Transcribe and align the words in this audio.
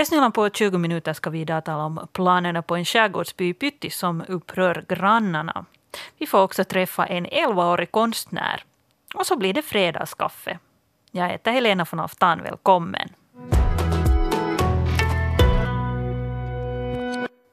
Resnyland 0.00 0.34
på 0.34 0.50
20 0.50 0.78
minuter 0.78 1.12
ska 1.12 1.30
vi 1.30 1.40
idag 1.40 1.64
tala 1.64 1.84
om 1.84 2.08
planerna 2.12 2.62
på 2.62 2.76
en 2.76 2.84
skärgårdsby 2.84 3.48
i 3.48 3.54
Pyttis 3.54 3.96
som 3.96 4.24
upprör 4.28 4.84
grannarna. 4.88 5.64
Vi 6.18 6.26
får 6.26 6.42
också 6.42 6.64
träffa 6.64 7.06
en 7.06 7.26
11-årig 7.26 7.90
konstnär. 7.90 8.64
Och 9.14 9.26
så 9.26 9.36
blir 9.36 9.54
det 9.54 9.62
fredagskaffe. 9.62 10.58
Jag 11.10 11.28
heter 11.28 11.52
Helena 11.52 11.86
von 11.90 12.00
Aftan, 12.00 12.42
välkommen. 12.42 13.08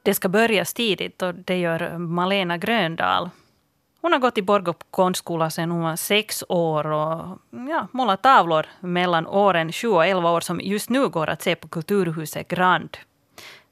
Det 0.02 0.14
ska 0.14 0.28
börjas 0.28 0.74
tidigt 0.74 1.22
och 1.22 1.34
det 1.34 1.58
gör 1.58 1.98
Malena 1.98 2.58
Gröndal. 2.58 3.30
Hon 4.00 4.12
har 4.12 4.18
gått 4.18 4.38
i 4.38 4.42
Borgå 4.42 4.74
konstskola 4.90 5.50
sedan 5.50 5.70
hon 5.70 5.82
var 5.82 5.96
sex 5.96 6.44
år 6.48 6.86
och 6.86 7.38
ja, 7.68 7.86
målat 7.92 8.22
tavlor 8.22 8.66
mellan 8.80 9.26
åren 9.26 9.72
7 9.72 9.88
och 9.88 10.06
11 10.06 10.30
år 10.30 10.40
som 10.40 10.60
just 10.60 10.90
nu 10.90 11.08
går 11.08 11.30
att 11.30 11.42
se 11.42 11.56
på 11.56 11.68
Kulturhuset 11.68 12.48
Grand. 12.48 12.96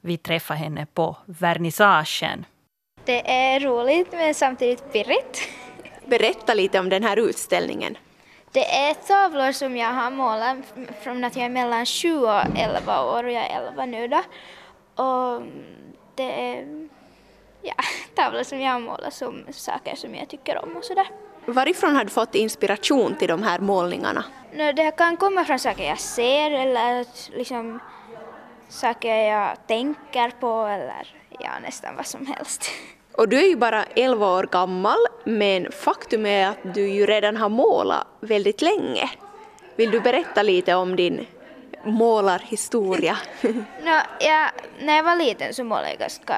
Vi 0.00 0.16
träffar 0.16 0.54
henne 0.54 0.86
på 0.94 1.16
vernissagen. 1.24 2.44
Det 3.04 3.30
är 3.30 3.60
roligt 3.60 4.12
men 4.12 4.34
samtidigt 4.34 4.92
pirrigt. 4.92 5.48
Berätta 6.06 6.54
lite 6.54 6.80
om 6.80 6.88
den 6.88 7.02
här 7.02 7.16
utställningen. 7.16 7.98
Det 8.52 8.64
är 8.64 8.94
tavlor 8.94 9.52
som 9.52 9.76
jag 9.76 9.92
har 9.92 10.10
målat 10.10 10.56
från 11.02 11.24
att 11.24 11.36
jag 11.36 11.44
är 11.44 11.50
mellan 11.50 11.86
7 11.86 12.18
och 12.18 12.40
11 12.56 13.04
år 13.04 13.24
och 13.24 13.32
jag 13.32 13.50
är 13.50 13.68
11 13.68 13.86
nu 13.86 14.08
då. 14.08 14.22
Och 15.02 15.42
det 16.14 16.50
är 16.50 16.88
ja, 17.66 17.74
tavlor 18.14 18.42
som 18.42 18.60
jag 18.60 18.72
har 18.72 18.80
målat 18.80 19.14
som 19.14 19.44
saker 19.50 19.96
som 19.96 20.14
jag 20.14 20.28
tycker 20.28 20.64
om 20.64 20.76
och 20.76 20.84
sådär. 20.84 21.06
Varifrån 21.46 21.96
har 21.96 22.04
du 22.04 22.10
fått 22.10 22.34
inspiration 22.34 23.14
till 23.14 23.28
de 23.28 23.42
här 23.42 23.58
målningarna? 23.58 24.24
Det 24.52 24.90
kan 24.96 25.16
komma 25.16 25.44
från 25.44 25.58
saker 25.58 25.84
jag 25.84 25.98
ser 25.98 26.50
eller 26.50 27.06
liksom 27.36 27.80
saker 28.68 29.14
jag 29.16 29.66
tänker 29.66 30.30
på 30.30 30.66
eller 30.66 31.14
ja, 31.40 31.50
nästan 31.62 31.96
vad 31.96 32.06
som 32.06 32.26
helst. 32.26 32.70
Och 33.12 33.28
du 33.28 33.38
är 33.38 33.48
ju 33.48 33.56
bara 33.56 33.84
11 33.84 34.26
år 34.26 34.48
gammal, 34.52 34.98
men 35.24 35.72
faktum 35.72 36.26
är 36.26 36.48
att 36.48 36.74
du 36.74 36.88
ju 36.88 37.06
redan 37.06 37.36
har 37.36 37.48
målat 37.48 38.06
väldigt 38.20 38.62
länge. 38.62 39.10
Vill 39.76 39.90
du 39.90 40.00
berätta 40.00 40.42
lite 40.42 40.74
om 40.74 40.96
din 40.96 41.26
målarhistoria? 41.86 43.16
no, 43.82 44.00
ja, 44.20 44.50
när 44.80 44.96
jag 44.96 45.02
var 45.02 45.16
liten 45.16 45.54
så 45.54 45.64
målade 45.64 45.88
jag 45.88 45.98
ganska, 45.98 46.34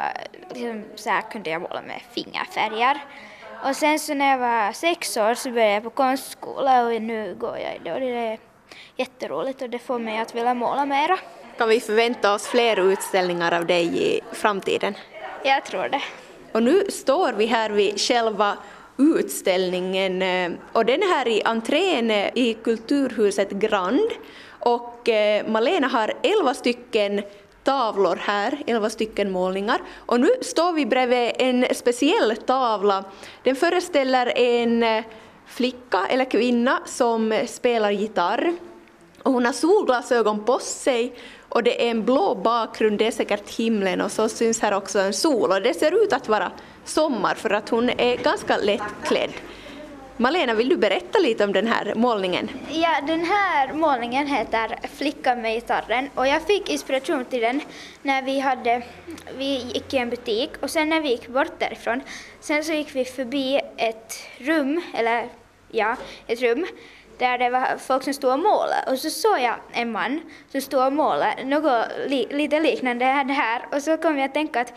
liksom, 0.51 0.85
så 0.95 1.11
här 1.11 1.23
kunde 1.31 1.51
jag 1.51 1.63
måla 1.63 1.83
med 1.83 2.01
fingerfärger. 2.13 3.05
Och 3.65 3.77
sen 3.77 3.99
så 3.99 4.15
när 4.15 4.31
jag 4.31 4.39
var 4.39 4.73
sex 4.73 5.17
år 5.17 5.35
så 5.35 5.51
började 5.51 5.75
jag 5.75 5.83
på 5.83 5.91
konstskola 5.91 6.87
och 6.87 7.03
nu 7.03 7.37
går 7.39 7.59
jag 7.59 7.77
i 7.77 7.79
det 7.85 7.93
och 7.93 8.01
det 8.01 8.07
är 8.07 8.39
jätteroligt 8.97 9.63
och 9.63 9.71
det 9.71 9.79
får 9.79 9.99
mig 9.99 10.19
att 10.19 10.35
vilja 10.35 10.55
måla 10.55 10.87
mera. 10.87 11.19
Kan 11.59 11.69
vi 11.69 11.81
förvänta 11.81 12.35
oss 12.35 12.47
fler 12.47 12.93
utställningar 12.93 13.53
av 13.53 13.67
dig 13.67 14.17
i 14.17 14.21
framtiden? 14.33 14.95
Jag 15.45 15.65
tror 15.65 15.89
det. 15.89 16.03
Och 16.53 16.63
nu 16.63 16.85
står 16.89 17.33
vi 17.33 17.47
här 17.47 17.71
vid 17.71 18.01
själva 18.01 18.57
utställningen 18.99 20.23
eh, 20.23 20.51
och 20.73 20.85
den 20.85 21.03
är 21.03 21.17
här 21.17 21.29
i 21.29 21.43
entrén 21.43 22.11
i 22.11 22.57
Kulturhuset 22.65 23.51
Grand 23.51 24.11
och 24.61 25.09
eh, 25.09 25.47
Malena 25.47 25.87
har 25.89 26.13
elva 26.23 26.55
stycken 26.55 27.23
tavlor 27.65 28.17
här, 28.17 28.63
elva 28.67 28.91
stycken 28.91 29.31
målningar. 29.31 29.81
Och 30.07 30.21
nu 30.21 30.29
står 30.41 30.73
vi 30.73 30.87
bredvid 30.87 31.33
en 31.39 31.67
speciell 31.75 32.37
tavla. 32.37 33.05
Den 33.43 33.57
föreställer 33.57 34.39
en 34.39 34.83
eh, 34.83 35.05
flicka 35.47 36.07
eller 36.11 36.25
kvinna 36.25 36.81
som 36.85 37.45
spelar 37.49 37.91
gitarr. 37.91 38.57
Och 39.23 39.33
hon 39.33 39.45
har 39.45 39.53
solglasögon 39.53 40.45
på 40.45 40.59
sig 40.59 41.15
och 41.49 41.63
det 41.63 41.87
är 41.87 41.91
en 41.91 42.05
blå 42.05 42.35
bakgrund, 42.35 42.99
det 42.99 43.07
är 43.07 43.11
säkert 43.11 43.51
himlen 43.51 44.01
och 44.01 44.13
så 44.13 44.29
syns 44.29 44.61
här 44.61 44.73
också 44.73 44.99
en 44.99 45.13
sol 45.13 45.51
och 45.51 45.63
det 45.63 45.75
ser 45.75 46.05
ut 46.05 46.13
att 46.13 46.29
vara 46.29 46.53
sommar 46.85 47.35
för 47.35 47.51
att 47.51 47.69
hon 47.69 47.91
är 47.91 48.17
ganska 48.17 48.57
lättklädd. 48.57 49.31
Malena, 50.21 50.55
vill 50.55 50.69
du 50.69 50.77
berätta 50.77 51.19
lite 51.19 51.45
om 51.45 51.53
den 51.53 51.67
här 51.67 51.93
målningen? 51.95 52.51
Ja, 52.71 53.01
den 53.07 53.25
här 53.25 53.73
målningen 53.73 54.27
heter 54.27 54.79
Flickan 54.95 55.43
med 55.43 55.55
gitarren 55.55 56.11
och 56.15 56.27
jag 56.27 56.43
fick 56.43 56.71
inspiration 56.71 57.25
till 57.25 57.41
den 57.41 57.61
när 58.03 58.23
vi, 58.23 58.41
hade, 58.41 58.83
vi 59.37 59.57
gick 59.57 59.95
i 59.95 59.97
en 59.97 60.11
butik 60.11 60.51
och 60.61 60.71
sen 60.71 60.89
när 60.89 61.01
vi 61.01 61.09
gick 61.09 61.29
bort 61.29 61.59
därifrån, 61.59 62.01
sen 62.41 62.65
så 62.65 62.73
gick 62.73 62.97
vi 62.97 63.05
förbi 63.05 63.61
ett 63.77 64.15
rum, 64.39 64.83
eller 64.95 65.29
ja, 65.71 65.97
ett 66.27 66.43
rum 66.43 66.67
där 67.19 67.39
det 67.39 67.51
var 67.51 67.77
folk 67.79 68.03
som 68.03 68.15
stod 68.15 68.33
och 68.33 68.39
målade 68.39 68.91
och 68.91 68.99
så 68.99 69.11
såg 69.11 69.41
jag 69.41 69.55
en 69.73 69.93
man 69.93 70.21
som 70.49 70.61
stod 70.61 70.87
och 70.87 70.93
målade 70.93 71.45
något 71.45 71.85
li 72.07 72.27
lite 72.31 72.61
liknande 72.61 73.05
det 73.05 73.33
här 73.33 73.63
och 73.73 73.83
så 73.83 73.97
kom 73.97 74.19
jag 74.19 74.25
att 74.25 74.35
tänka 74.35 74.61
att 74.61 74.73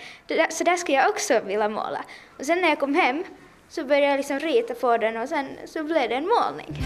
så 0.50 0.64
där 0.64 0.78
skulle 0.78 0.98
jag 0.98 1.10
också 1.10 1.40
vilja 1.40 1.70
måla. 1.70 2.04
Och 2.40 2.46
sen 2.46 2.62
när 2.62 2.70
jag 2.70 2.80
kom 2.80 2.96
hem 2.96 3.24
så 3.72 3.86
började 3.86 4.08
jag 4.08 4.18
liksom 4.18 4.40
rita 4.40 4.74
på 4.74 4.98
den 4.98 5.18
och 5.18 5.30
sen 5.30 5.46
så 5.66 5.84
blev 5.84 6.10
det 6.10 6.16
en 6.16 6.28
målning. 6.28 6.84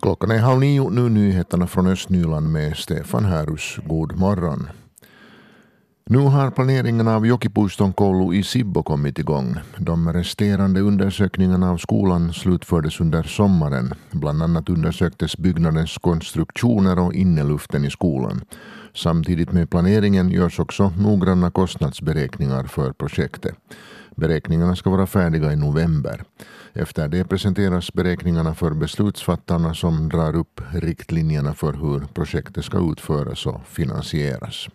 Klockan 0.00 0.30
är 0.30 0.38
halv 0.38 0.60
nio, 0.60 0.90
nu 0.90 1.08
nyheterna 1.08 1.66
från 1.66 1.86
Östnyland 1.86 2.52
med 2.52 2.76
Stefan 2.76 3.24
Härus. 3.24 3.78
God 3.86 4.18
morgon. 4.18 4.68
Nu 6.06 6.18
har 6.18 6.50
planeringen 6.50 7.08
av 7.08 7.26
Jokipuiston 7.26 7.92
koulu 7.92 8.34
i 8.34 8.42
Sibbo 8.42 8.82
kommit 8.82 9.18
igång. 9.18 9.56
De 9.78 10.12
resterande 10.12 10.80
undersökningarna 10.80 11.70
av 11.70 11.76
skolan 11.76 12.32
slutfördes 12.32 13.00
under 13.00 13.22
sommaren. 13.22 13.94
Bland 14.10 14.42
annat 14.42 14.68
undersöktes 14.68 15.38
byggnadens 15.38 15.98
konstruktioner 15.98 16.98
och 16.98 17.14
inneluften 17.14 17.84
i 17.84 17.90
skolan. 17.90 18.44
Samtidigt 18.94 19.52
med 19.52 19.70
planeringen 19.70 20.30
görs 20.30 20.60
också 20.60 20.92
noggranna 20.98 21.50
kostnadsberäkningar 21.50 22.64
för 22.64 22.92
projektet. 22.92 23.54
Beräkningarna 24.16 24.76
ska 24.76 24.90
vara 24.90 25.06
färdiga 25.06 25.52
i 25.52 25.56
november. 25.56 26.24
Efter 26.72 27.08
det 27.08 27.24
presenteras 27.24 27.92
beräkningarna 27.92 28.54
för 28.54 28.70
beslutsfattarna 28.70 29.74
som 29.74 30.08
drar 30.08 30.36
upp 30.36 30.60
riktlinjerna 30.72 31.54
för 31.54 31.72
hur 31.72 32.00
projektet 32.14 32.64
ska 32.64 32.92
utföras 32.92 33.46
och 33.46 33.66
finansieras. 33.66 34.68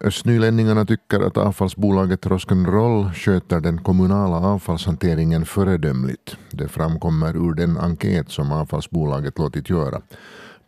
Östnylänningarna 0.00 0.84
tycker 0.84 1.20
att 1.20 1.36
avfallsbolaget 1.36 2.26
Rock'n'Roll 2.26 3.12
sköter 3.12 3.60
den 3.60 3.78
kommunala 3.78 4.36
avfallshanteringen 4.36 5.44
föredömligt. 5.44 6.36
Det 6.50 6.68
framkommer 6.68 7.36
ur 7.36 7.54
den 7.54 7.78
enkät 7.78 8.30
som 8.30 8.52
avfallsbolaget 8.52 9.38
låtit 9.38 9.70
göra. 9.70 10.02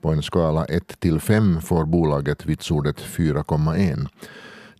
På 0.04 0.12
en 0.12 0.22
skala 0.22 0.64
1 0.64 1.00
till 1.00 1.20
5 1.20 1.60
får 1.60 1.84
bolaget 1.84 2.46
vitsordet 2.46 3.00
4,1. 3.00 4.08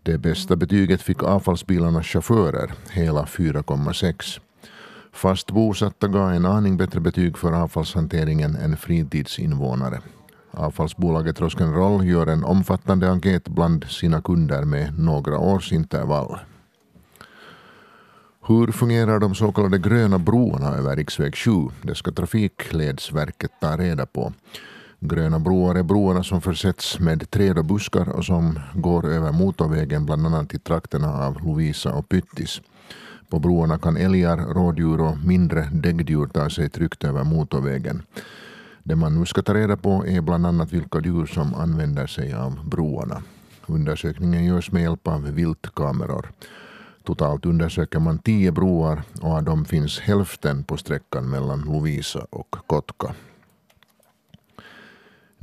Det 0.03 0.19
bästa 0.19 0.57
betyget 0.57 1.03
fick 1.03 1.23
avfallsbilarnas 1.23 2.07
chaufförer, 2.07 2.73
hela 2.91 3.25
4,6. 3.25 4.41
Fast 5.13 5.51
bosatta 5.51 6.09
gav 6.09 6.33
en 6.33 6.47
aning 6.47 6.77
bättre 6.77 7.01
betyg 7.01 7.39
för 7.39 7.53
avfallshanteringen 7.53 8.57
än 8.57 8.77
fritidsinvånare. 8.77 10.01
Avfallsbolaget 10.51 11.41
Rock'n'Roll 11.41 12.05
gör 12.05 12.27
en 12.27 12.45
omfattande 12.45 13.11
enkät 13.11 13.49
bland 13.49 13.85
sina 13.85 14.23
kunder 14.23 14.63
med 14.63 14.99
några 14.99 15.39
års 15.39 15.73
intervall. 15.73 16.39
Hur 18.47 18.73
fungerar 18.73 19.19
de 19.19 19.35
så 19.35 19.53
kallade 19.53 19.79
gröna 19.79 20.19
broarna 20.19 20.77
över 20.77 20.97
riksväg 20.97 21.37
7? 21.37 21.51
Det 21.83 21.95
ska 21.95 22.13
Trafikledsverket 22.13 23.51
ta 23.61 23.77
reda 23.77 24.07
på. 24.07 24.33
Gröna 25.07 25.39
broar 25.39 25.75
är 25.75 25.83
broarna 25.83 26.23
som 26.23 26.41
försetts 26.41 27.01
med 27.01 27.31
träd 27.31 27.59
och 27.59 27.65
buskar 27.65 28.09
och 28.09 28.25
som 28.25 28.59
går 28.75 29.07
över 29.07 29.33
motorvägen 29.33 30.07
bland 30.07 30.27
annat 30.27 30.55
i 30.55 30.59
trakterna 30.59 31.13
av 31.13 31.47
Lovisa 31.47 31.93
och 31.93 32.09
Pyttis. 32.09 32.61
På 33.29 33.39
broarna 33.39 33.79
kan 33.79 33.97
älgar, 33.97 34.37
rådjur 34.37 35.01
och 35.01 35.19
mindre 35.19 35.69
däggdjur 35.73 36.27
ta 36.27 36.51
sig 36.51 36.71
tryggt 36.71 37.05
över 37.05 37.25
motorvägen. 37.25 38.03
Det 38.83 38.97
man 38.97 39.19
nu 39.19 39.27
ska 39.27 39.43
ta 39.43 39.55
reda 39.55 39.77
på 39.77 40.07
är 40.07 40.21
bland 40.21 40.47
annat 40.47 40.73
vilka 40.73 41.01
djur 41.01 41.27
som 41.27 41.55
använder 41.55 42.07
sig 42.07 42.35
av 42.35 42.69
broarna. 42.69 43.23
Undersökningen 43.67 44.45
görs 44.45 44.73
med 44.73 44.83
hjälp 44.83 45.09
av 45.09 45.23
viltkameror. 45.23 46.33
Totalt 47.03 47.47
undersöker 47.47 47.99
man 47.99 48.19
tio 48.19 48.53
broar 48.53 49.03
och 49.21 49.31
av 49.31 49.43
dem 49.43 49.65
finns 49.65 50.01
hälften 50.01 50.65
på 50.65 50.77
sträckan 50.77 51.31
mellan 51.31 51.61
Lovisa 51.61 52.27
och 52.31 52.57
Kotka. 52.67 53.15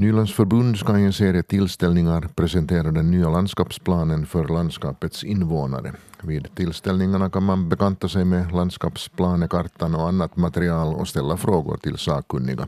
Nylands 0.01 0.33
förbund 0.33 0.77
ska 0.77 0.99
i 0.99 1.03
en 1.03 1.13
serie 1.13 1.43
tillställningar 1.43 2.21
presentera 2.35 2.91
den 2.91 3.11
nya 3.11 3.29
landskapsplanen 3.29 4.25
för 4.25 4.47
landskapets 4.47 5.23
invånare. 5.23 5.93
Vid 6.21 6.55
tillställningarna 6.55 7.29
kan 7.29 7.43
man 7.43 7.69
bekanta 7.69 8.09
sig 8.09 8.25
med 8.25 8.51
landskapsplanekartan 8.51 9.95
och 9.95 10.07
annat 10.07 10.37
material 10.37 10.95
och 10.95 11.07
ställa 11.07 11.37
frågor 11.37 11.77
till 11.77 11.97
sakkunniga. 11.97 12.67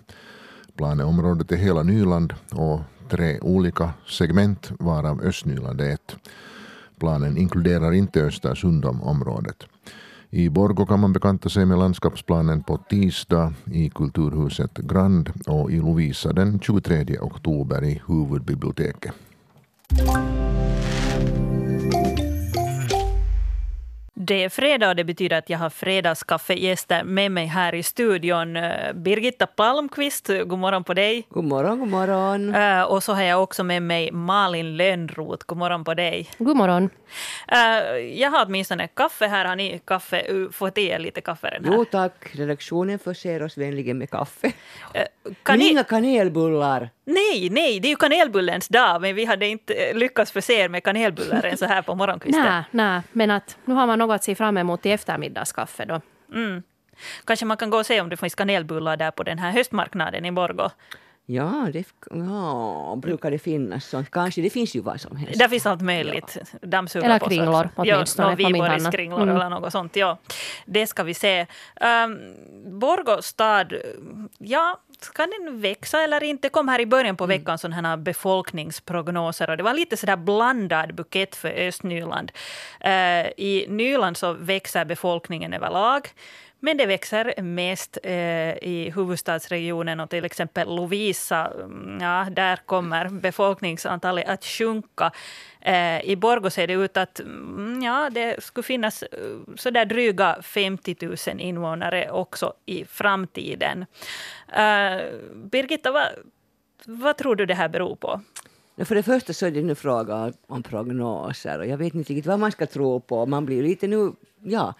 Planeområdet 0.78 1.52
är 1.52 1.56
hela 1.56 1.84
Nyland 1.84 2.34
och 2.52 2.80
tre 3.10 3.40
olika 3.40 3.94
segment 4.08 4.72
varav 4.80 5.22
Östnyland 5.22 5.82
är 5.82 5.94
ett. 5.94 6.16
Planen 7.00 7.38
inkluderar 7.38 7.92
inte 7.92 8.22
Östersund 8.22 8.86
området. 8.86 9.64
I 10.36 10.50
Borgå 10.50 10.86
kan 10.86 11.00
man 11.00 11.14
bekanta 11.14 11.50
sig 11.50 11.66
med 11.66 11.78
landskapsplanen 11.78 12.64
på 12.64 12.78
tisdag 12.90 13.54
i 13.66 13.90
Kulturhuset 13.90 14.78
Grand 14.78 15.30
och 15.48 15.72
i 15.72 15.78
Lovisa 15.78 16.34
den 16.34 16.60
23 16.60 17.20
oktober 17.20 17.84
i 17.84 18.02
huvudbiblioteket. 18.08 19.12
Det 24.26 24.44
är 24.44 24.50
fredag 24.50 24.90
och 24.90 24.96
det 24.96 25.04
betyder 25.04 25.38
att 25.38 25.50
jag 25.50 25.58
har 25.58 25.70
fredagskaffegäster 25.70 27.04
med 27.04 27.32
mig 27.32 27.46
här 27.46 27.76
i 27.76 27.84
studion. 27.84 28.56
Eh, 28.56 28.94
Birgitta 28.94 29.48
Palmqvist, 29.48 30.28
god 30.46 30.60
morgon 30.60 30.84
på 30.84 30.94
dig. 30.94 31.28
God 31.30 31.44
morgon, 31.44 31.80
god 31.80 31.88
morgon. 31.88 32.56
Uh, 32.56 32.82
och 32.82 33.04
så 33.04 33.14
har 33.14 33.24
jag 33.24 33.44
också 33.44 33.64
med 33.64 33.82
mig 33.82 34.12
Malin 34.12 34.78
Lönnroth. 34.78 35.46
God 35.46 35.58
morgon 35.58 35.84
på 35.84 35.94
dig. 35.94 36.30
God 36.38 36.58
morgon. 36.58 36.90
Uh, 37.52 38.00
jag 38.00 38.30
har 38.30 38.46
åtminstone 38.46 38.88
kaffe 38.88 39.28
här. 39.28 39.46
Har 39.46 39.56
ni 39.56 39.82
kaffe? 39.86 40.48
Fått 40.52 40.78
i 40.78 40.88
er 40.88 41.00
lite 41.00 41.22
kaffe? 41.22 41.50
Den 41.50 41.66
här? 41.66 41.74
Jo 41.74 41.86
tack, 41.86 42.30
redaktionen 42.32 43.00
förser 43.00 43.44
oss 43.44 43.58
vänligen 43.58 43.98
med 43.98 44.10
kaffe. 44.10 44.48
Uh, 44.48 45.34
kan 45.44 45.60
ni... 45.60 45.72
inga 45.72 45.84
kanelbullar. 45.84 46.90
Nej, 47.06 47.50
nej, 47.50 47.80
det 47.80 47.88
är 47.88 47.90
ju 47.90 47.96
kanelbullens 47.96 48.68
dag, 48.68 49.02
men 49.02 49.16
vi 49.16 49.26
hade 49.26 49.48
inte 49.48 49.94
lyckats 49.94 50.32
förse 50.32 50.54
er 50.54 50.70
med 50.70 50.84
kanelbullar 50.84 51.46
än 51.46 51.58
så 51.58 51.66
här 51.66 51.82
på 51.82 51.96
morgonkvisten. 51.96 52.44
nej, 52.44 52.64
nej, 52.72 53.02
men 53.12 53.32
att 53.32 53.58
nu 53.66 53.74
har 53.74 53.88
man 53.88 54.00
något 54.00 54.13
att 54.14 54.24
se 54.24 54.36
fram 54.36 54.58
emot 54.58 54.82
till 54.82 54.92
eftermiddagskaffe 54.92 55.86
då. 55.86 56.02
Mm. 56.34 56.64
Kanske 57.26 57.46
man 57.46 57.58
kan 57.58 57.70
gå 57.70 57.78
och 57.78 57.86
se 57.86 58.02
om 58.02 58.10
det 58.10 58.18
finns 58.18 58.36
kanelbullar 58.36 58.98
där 58.98 59.12
på 59.12 59.24
den 59.24 59.40
här 59.40 59.52
höstmarknaden 59.52 60.26
i 60.26 60.32
Borgå. 60.32 60.72
Ja, 61.26 61.70
det 61.74 61.88
ja, 62.10 62.96
brukar 62.98 63.32
det 63.32 63.40
finnas 63.40 63.86
sånt. 63.86 64.12
Kanske, 64.12 64.42
det 64.42 64.50
finns 64.50 64.76
ju 64.76 64.82
vad 64.82 65.02
som 65.02 65.16
helst. 65.16 65.40
Där 65.40 65.48
finns 65.48 65.66
allt 65.66 65.82
möjligt. 65.82 66.38
Ja. 66.62 66.86
Eller 66.94 67.20
kringlor 67.20 67.70
åtminstone. 67.76 68.30
Ja, 68.30 68.36
Viborgskringlor 68.36 69.22
mm. 69.22 69.36
eller 69.36 69.50
något 69.50 69.72
sånt. 69.72 69.96
Ja. 69.96 70.18
Det 70.66 70.88
ska 70.88 71.04
vi 71.04 71.14
se. 71.14 71.42
Um, 71.42 72.80
Borgå 72.80 73.22
stad, 73.22 73.74
ja, 74.38 74.80
ska 75.00 75.28
den 75.28 75.62
växa 75.62 76.04
eller 76.04 76.24
inte? 76.24 76.50
kom 76.50 76.68
här 76.68 76.82
i 76.82 76.86
början 76.86 77.18
på 77.18 77.24
mm. 77.24 77.38
veckan 77.38 77.58
sådana 77.58 77.90
här 77.90 77.98
befolkningsprognoser 77.98 79.50
och 79.50 79.58
det 79.58 79.64
var 79.64 79.74
lite 79.74 79.98
sådär 79.98 80.18
blandad 80.18 80.96
bukett 80.96 81.36
för 81.36 81.68
Östnyland. 81.68 82.32
Uh, 82.86 83.28
I 83.38 83.66
Nyland 83.70 84.18
så 84.18 84.34
växer 84.34 84.86
befolkningen 84.86 85.54
överlag. 85.54 86.08
Men 86.66 86.78
det 86.78 86.86
växer 86.86 87.42
mest 87.42 87.98
eh, 88.04 88.58
i 88.58 88.92
huvudstadsregionen 88.96 90.00
och 90.00 90.10
till 90.10 90.26
exempel 90.26 90.76
Lovisa, 90.76 91.52
mm, 91.64 92.02
ja, 92.02 92.28
där 92.32 92.56
kommer 92.66 93.10
befolkningsantalet 93.10 94.28
att 94.28 94.46
sjunka. 94.46 95.12
Eh, 95.62 96.02
I 96.02 96.16
Borgå 96.16 96.50
ser 96.50 96.68
det 96.68 96.74
ut 96.74 96.98
att 96.98 97.20
mm, 97.20 97.82
ja, 97.84 98.10
det 98.10 98.44
skulle 98.44 98.64
finnas 98.64 99.04
eh, 99.04 99.10
så 99.56 99.70
där 99.70 99.86
dryga 99.86 100.42
50 100.42 100.96
000 101.02 101.18
invånare 101.40 102.12
också 102.12 102.54
i 102.66 102.86
framtiden. 102.86 103.86
Eh, 104.48 104.98
Birgitta, 105.34 105.92
vad, 105.92 106.08
vad 106.86 107.18
tror 107.18 107.36
du 107.36 107.46
det 107.46 107.56
här 107.56 107.70
beror 107.70 107.96
på? 107.96 108.22
För 108.78 108.96
det 108.96 109.04
första 109.04 109.34
så 109.34 109.46
är 109.46 109.52
det 109.52 109.60
en 109.60 109.76
fråga 109.76 110.34
om 110.48 110.64
prognoser 110.64 111.60
och 111.60 111.66
jag 111.66 111.78
vet 111.78 111.94
inte 111.94 112.14
riktigt 112.14 112.26
vad 112.26 112.40
man 112.40 112.52
ska 112.52 112.66
tro 112.66 113.00
på. 113.00 113.26
Man 113.26 113.46
blir 113.46 113.64
lite 113.64 113.88
nu, 113.88 114.12
ja, 114.44 114.74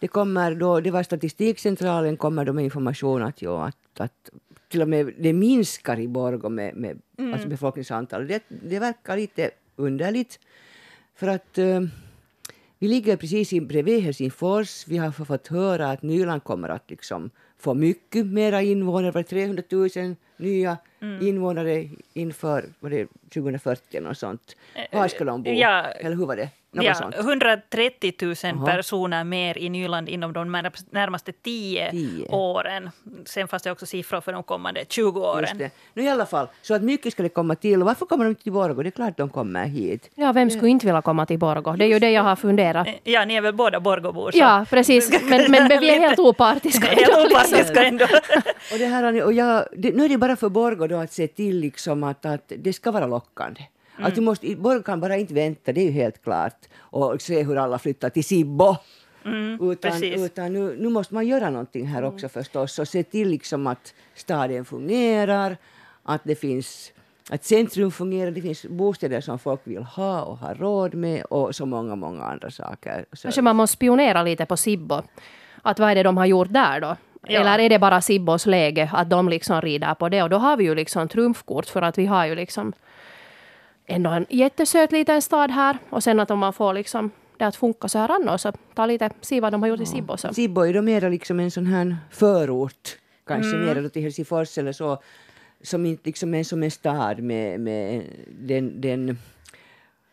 det 0.00 0.08
kommer 0.08 0.54
då, 0.54 0.80
det 0.80 0.90
var 0.90 1.02
Statistikcentralen 1.02 2.16
kommer 2.16 2.44
då 2.44 2.52
med 2.52 2.64
information 2.64 3.22
att, 3.22 3.42
jo, 3.42 3.56
att, 3.56 4.00
att 4.00 4.30
till 4.68 4.82
och 4.82 4.88
med 4.88 5.14
det 5.18 5.32
minskar 5.32 6.00
i 6.00 6.08
Borgå 6.08 6.48
med, 6.48 6.76
med 6.76 6.98
mm. 7.18 7.32
alltså 7.32 7.48
befolkningsantalet. 7.48 8.28
Det, 8.28 8.42
det 8.70 8.78
verkar 8.78 9.16
lite 9.16 9.50
underligt. 9.76 10.38
För 11.14 11.28
att 11.28 11.58
uh, 11.58 11.80
vi 12.78 12.88
ligger 12.88 13.16
precis 13.16 13.50
bredvid 13.50 14.02
Helsingfors. 14.02 14.86
Vi 14.88 14.96
har 14.96 15.10
fått 15.10 15.46
höra 15.46 15.90
att 15.90 16.02
Nyland 16.02 16.44
kommer 16.44 16.68
att 16.68 16.90
liksom 16.90 17.30
få 17.58 17.74
mycket 17.74 18.26
mera 18.26 18.62
invånare, 18.62 19.22
300 19.22 19.62
000 19.70 20.16
nya 20.38 20.76
mm. 21.00 21.26
invånare 21.26 21.88
inför 22.12 22.64
vad 22.80 22.90
det, 22.90 23.08
2040 23.34 24.06
och 24.08 24.16
sånt. 24.16 24.56
Eh, 24.74 24.98
var 24.98 25.08
ska 25.08 25.24
de 25.24 25.42
bo? 25.42 25.50
Ja, 25.50 25.84
Eller 25.84 26.16
hur 26.16 26.26
var 26.26 26.36
det? 26.36 26.48
ja, 26.70 27.10
130 27.18 28.12
000 28.22 28.34
Aha. 28.44 28.66
personer 28.66 29.24
mer 29.24 29.58
i 29.58 29.68
Nyland 29.68 30.08
inom 30.08 30.32
de 30.32 30.52
närmaste 30.90 31.32
10, 31.32 31.90
10, 31.90 32.28
åren. 32.28 32.90
Sen 33.24 33.48
fanns 33.48 33.62
det 33.62 33.70
också 33.70 33.86
siffror 33.86 34.20
för 34.20 34.32
de 34.32 34.42
kommande 34.42 34.84
20 34.88 35.20
åren. 35.20 35.58
Just 35.58 35.74
Nu 35.94 36.02
i 36.02 36.08
alla 36.08 36.26
fall, 36.26 36.46
så 36.62 36.74
att 36.74 36.82
mycket 36.82 37.12
ska 37.12 37.22
det 37.22 37.28
komma 37.28 37.54
till. 37.54 37.82
Varför 37.82 38.06
kommer 38.06 38.24
de 38.24 38.28
inte 38.28 38.42
till 38.42 38.52
Borgå? 38.52 38.82
Det 38.82 38.88
är 38.88 38.90
klart 38.90 39.16
de 39.16 39.28
kommer 39.28 39.66
hit. 39.66 40.10
Ja, 40.14 40.32
vem 40.32 40.50
skulle 40.50 40.68
inte 40.68 40.86
vilja 40.86 41.02
komma 41.02 41.26
till 41.26 41.38
Borgå? 41.38 41.72
Det 41.72 41.84
är 41.84 41.88
ju 41.88 41.98
det 41.98 42.10
jag 42.10 42.22
har 42.22 42.36
funderat. 42.36 42.86
Eh, 42.86 42.94
ja, 43.04 43.24
ni 43.24 43.34
är 43.34 43.40
väl 43.40 43.54
båda 43.54 43.80
Borgåbor? 43.80 44.30
Ja, 44.34 44.66
precis. 44.70 45.22
Men, 45.28 45.50
men 45.50 45.68
vi 45.80 45.90
är 45.90 46.00
helt 46.00 46.18
opartiska. 46.18 46.86
helt 46.90 47.32
opartiska 47.32 47.84
ändå. 47.86 48.04
och 48.72 48.78
det 48.78 48.86
här, 48.86 49.24
och 49.24 49.32
jag, 49.32 49.64
det, 49.76 49.92
nu 49.92 50.04
är 50.04 50.08
det 50.08 50.18
bara 50.18 50.27
för 50.36 50.48
Borgå 50.48 50.86
då 50.86 50.96
att 50.96 51.12
se 51.12 51.26
till 51.26 51.58
liksom 51.58 52.04
att, 52.04 52.26
att 52.26 52.52
det 52.56 52.72
ska 52.72 52.90
vara 52.90 53.06
lockande. 53.06 53.60
Mm. 53.96 54.06
Att 54.06 54.14
du 54.14 54.20
måste, 54.20 54.56
Borg 54.56 54.82
kan 54.82 55.00
bara 55.00 55.16
inte 55.16 55.34
vänta, 55.34 55.72
det 55.72 55.80
är 55.80 55.84
ju 55.84 55.90
helt 55.90 56.22
klart, 56.22 56.66
och 56.78 57.22
se 57.22 57.42
hur 57.42 57.56
alla 57.56 57.78
flyttar 57.78 58.10
till 58.10 58.24
Sibbo. 58.24 58.76
Mm, 59.24 59.70
utan 59.70 60.02
utan 60.02 60.52
nu, 60.52 60.76
nu 60.78 60.88
måste 60.88 61.14
man 61.14 61.26
göra 61.26 61.50
någonting 61.50 61.86
här 61.86 62.04
också 62.04 62.26
mm. 62.26 62.30
förstås 62.30 62.78
och 62.78 62.88
se 62.88 63.02
till 63.02 63.28
liksom 63.28 63.66
att 63.66 63.94
staden 64.14 64.64
fungerar, 64.64 65.56
att 66.02 66.20
det 66.24 66.34
finns 66.34 66.92
att 67.30 67.44
centrum 67.44 67.90
fungerar, 67.90 68.30
det 68.30 68.42
finns 68.42 68.66
bostäder 68.66 69.20
som 69.20 69.38
folk 69.38 69.60
vill 69.64 69.82
ha 69.82 70.22
och 70.22 70.38
har 70.38 70.54
råd 70.54 70.94
med 70.94 71.24
och 71.24 71.54
så 71.54 71.66
många, 71.66 71.96
många 71.96 72.24
andra 72.24 72.50
saker. 72.50 73.04
Kanske 73.22 73.42
man 73.42 73.56
måste 73.56 73.76
spionera 73.76 74.22
lite 74.22 74.46
på 74.46 74.56
Sibbo. 74.56 75.02
Att 75.62 75.78
vad 75.78 75.90
är 75.90 75.94
det 75.94 76.02
de 76.02 76.16
har 76.16 76.26
gjort 76.26 76.52
där 76.52 76.80
då? 76.80 76.96
Ja. 77.28 77.40
Eller 77.40 77.58
är 77.58 77.68
det 77.68 77.78
bara 77.78 78.00
Sibbos 78.00 78.46
läge 78.46 78.90
att 78.92 79.10
de 79.10 79.28
liksom 79.28 79.60
rider 79.60 79.94
på 79.94 80.08
det? 80.08 80.22
Och 80.22 80.30
då 80.30 80.36
har 80.36 80.56
vi 80.56 80.64
ju 80.64 80.74
liksom 80.74 81.08
trumfkort 81.08 81.66
för 81.66 81.82
att 81.82 81.98
vi 81.98 82.06
har 82.06 82.26
ju 82.26 82.34
liksom 82.34 82.72
ändå 83.86 84.10
en 84.10 84.26
jättesöt 84.28 84.92
liten 84.92 85.22
stad 85.22 85.50
här. 85.50 85.78
Och 85.90 86.02
sen 86.02 86.20
att 86.20 86.30
om 86.30 86.38
man 86.38 86.52
får 86.52 86.74
liksom 86.74 87.10
det 87.38 87.46
att 87.46 87.56
funka 87.56 87.88
så 87.88 87.98
här 87.98 88.10
annars 88.10 88.40
så 88.40 88.52
ta 88.74 88.86
lite, 88.86 89.10
se 89.20 89.40
vad 89.40 89.52
de 89.52 89.62
har 89.62 89.68
gjort 89.68 89.80
i 89.80 89.86
Sibbo. 89.86 90.16
Så. 90.16 90.34
Sibbo 90.34 90.60
är 90.60 90.74
då 90.74 90.82
mer 90.82 91.10
liksom 91.10 91.40
en 91.40 91.50
sån 91.50 91.66
här 91.66 91.96
förort, 92.10 92.98
kanske 93.26 93.56
mm. 93.56 93.66
mer 93.66 93.88
till 93.88 94.02
Helsingfors 94.02 94.58
eller 94.58 94.72
så, 94.72 95.02
som 95.62 95.86
inte 95.86 96.02
liksom 96.04 96.34
är 96.34 96.44
som 96.44 96.62
en 96.62 96.70
stad 96.70 97.18
med, 97.18 97.60
med 97.60 98.04
den, 98.40 98.80
den, 98.80 99.18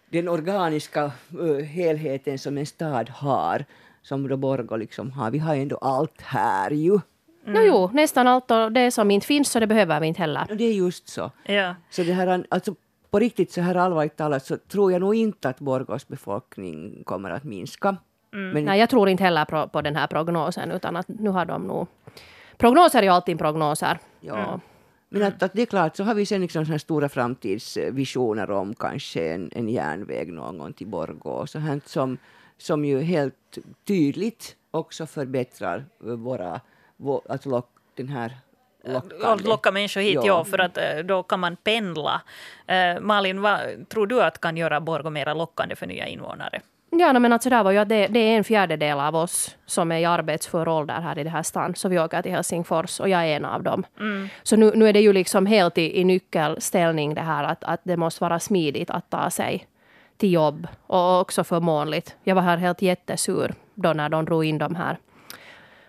den 0.10 0.28
organiska 0.28 1.12
uh, 1.40 1.60
helheten 1.60 2.40
som 2.40 2.58
en 2.58 2.66
stad 2.66 3.10
har, 3.10 3.66
som 4.02 4.28
då 4.28 4.38
Borgå 4.38 4.78
liksom 4.78 5.12
har. 5.12 5.32
Vi 5.32 5.40
har 5.40 5.56
ändå 5.56 5.78
allt 5.78 6.22
här 6.22 6.72
ju. 6.72 7.00
Mm. 7.46 7.54
No, 7.54 7.68
jo, 7.68 7.90
nästan 7.94 8.28
allt 8.28 8.52
och 8.52 8.72
det 8.72 8.92
som 8.92 9.12
inte 9.12 9.28
finns 9.28 9.52
så 9.52 9.60
det 9.60 9.68
behöver 9.68 10.00
vi 10.00 10.08
inte 10.08 10.22
heller. 10.22 10.56
Det 10.56 10.64
är 10.64 10.74
just 10.74 11.10
så. 11.10 11.32
Ja. 11.44 11.76
Så 11.90 12.04
det 12.04 12.14
här, 12.14 12.46
alltså 12.50 12.76
på 13.12 13.20
riktigt 13.20 13.52
så 13.52 13.62
här 13.62 13.76
allvarligt 13.76 14.18
talat 14.18 14.46
så 14.46 14.58
tror 14.58 14.92
jag 14.92 15.02
nog 15.02 15.16
inte 15.16 15.50
att 15.50 15.60
Borgås 15.60 16.08
befolkning 16.08 17.04
kommer 17.04 17.30
att 17.30 17.44
minska. 17.44 17.98
Mm. 18.34 18.50
Men, 18.50 18.66
Nej, 18.66 18.80
jag 18.80 18.90
tror 18.90 19.10
inte 19.10 19.24
heller 19.24 19.46
på, 19.46 19.68
på 19.68 19.82
den 19.82 19.96
här 19.96 20.08
prognosen 20.08 20.72
utan 20.72 20.96
att 20.96 21.08
nu 21.08 21.30
har 21.30 21.46
de 21.46 21.68
nog... 21.68 21.88
Prognoser 22.58 23.00
är 23.00 23.04
ju 23.04 23.10
alltid 23.10 23.40
prognoser. 23.40 24.00
Ja. 24.20 24.48
Mm. 24.48 24.60
Men 25.10 25.24
att, 25.24 25.44
att, 25.44 25.54
det 25.54 25.62
är 25.62 25.66
klart, 25.66 25.96
så 25.96 26.04
har 26.04 26.14
vi 26.14 26.26
sen 26.26 26.42
liksom 26.42 26.66
såna 26.66 26.80
stora 26.80 27.10
framtidsvisioner 27.10 28.52
om 28.52 28.76
kanske 28.76 29.34
en, 29.34 29.50
en 29.54 29.70
järnväg 29.70 30.34
någon 30.34 30.58
gång 30.58 30.74
till 30.74 30.88
Borgå 30.88 31.48
så 31.48 31.60
här 31.60 31.82
som, 31.86 32.18
som 32.58 32.86
ju 32.86 33.02
helt 33.02 33.58
tydligt 33.88 34.56
också 34.72 35.06
förbättrar 35.06 35.86
våra, 36.00 36.62
vår, 36.98 37.22
alltså 37.30 37.64
den 37.96 38.10
här 38.10 38.32
lockande. 38.84 39.44
locka 39.44 39.72
människor 39.72 40.02
hit, 40.02 40.20
ja. 40.24 40.44
för 40.44 40.60
att 40.60 40.78
eh, 40.78 40.98
då 41.04 41.24
kan 41.24 41.40
man 41.40 41.56
pendla. 41.56 42.22
Uh, 42.72 43.02
Malin, 43.02 43.42
vad 43.42 43.90
tror 43.90 44.08
du 44.08 44.24
att 44.24 44.42
kan 44.42 44.58
göra 44.58 44.82
Borgå 44.82 45.10
mer 45.10 45.36
lockande 45.36 45.76
för 45.76 45.88
nya 45.88 46.08
invånare? 46.08 46.62
Ja, 46.90 47.20
men 47.20 47.34
alltså 47.34 47.50
där 47.50 47.64
var 47.64 47.72
ju 47.72 47.78
att 47.78 47.90
det, 47.90 48.08
det, 48.08 48.20
är 48.20 48.38
en 48.38 48.44
fjärdedel 48.44 49.00
av 49.00 49.16
oss 49.16 49.58
som 49.66 49.92
är 49.92 50.00
i 50.00 50.06
arbetsför 50.06 50.68
ålder 50.68 51.02
här 51.02 51.20
i 51.20 51.24
det 51.24 51.30
här 51.30 51.44
stan. 51.44 51.76
Så 51.76 51.90
vi 51.90 52.00
åker 52.00 52.22
till 52.22 52.32
Helsingfors 52.32 53.00
och 53.00 53.10
jag 53.10 53.22
är 53.22 53.36
en 53.36 53.46
av 53.46 53.64
dem. 53.64 53.86
Mm. 54.00 54.30
Så 54.44 54.56
nu, 54.56 54.72
nu 54.76 54.90
är 54.90 54.94
det 54.94 55.02
ju 55.02 55.14
liksom 55.14 55.46
helt 55.46 55.78
i, 55.78 56.00
i 56.00 56.04
nyckelställning 56.04 57.16
det 57.16 57.22
här 57.22 57.44
att, 57.44 57.64
att 57.64 57.80
det 57.84 57.98
måste 57.98 58.24
vara 58.24 58.40
smidigt 58.40 58.90
att 58.90 59.10
ta 59.10 59.30
sig 59.30 59.68
till 60.18 60.32
jobb 60.32 60.68
och 60.88 61.22
också 61.22 61.44
förmånligt. 61.44 62.16
Jag 62.24 62.36
var 62.36 62.42
här 62.42 62.58
helt 62.58 62.82
jättesur 62.82 63.54
då 63.74 63.94
när 63.94 64.10
de 64.10 64.26
drog 64.26 64.46
in 64.46 64.58
de 64.58 64.76
här 64.76 64.98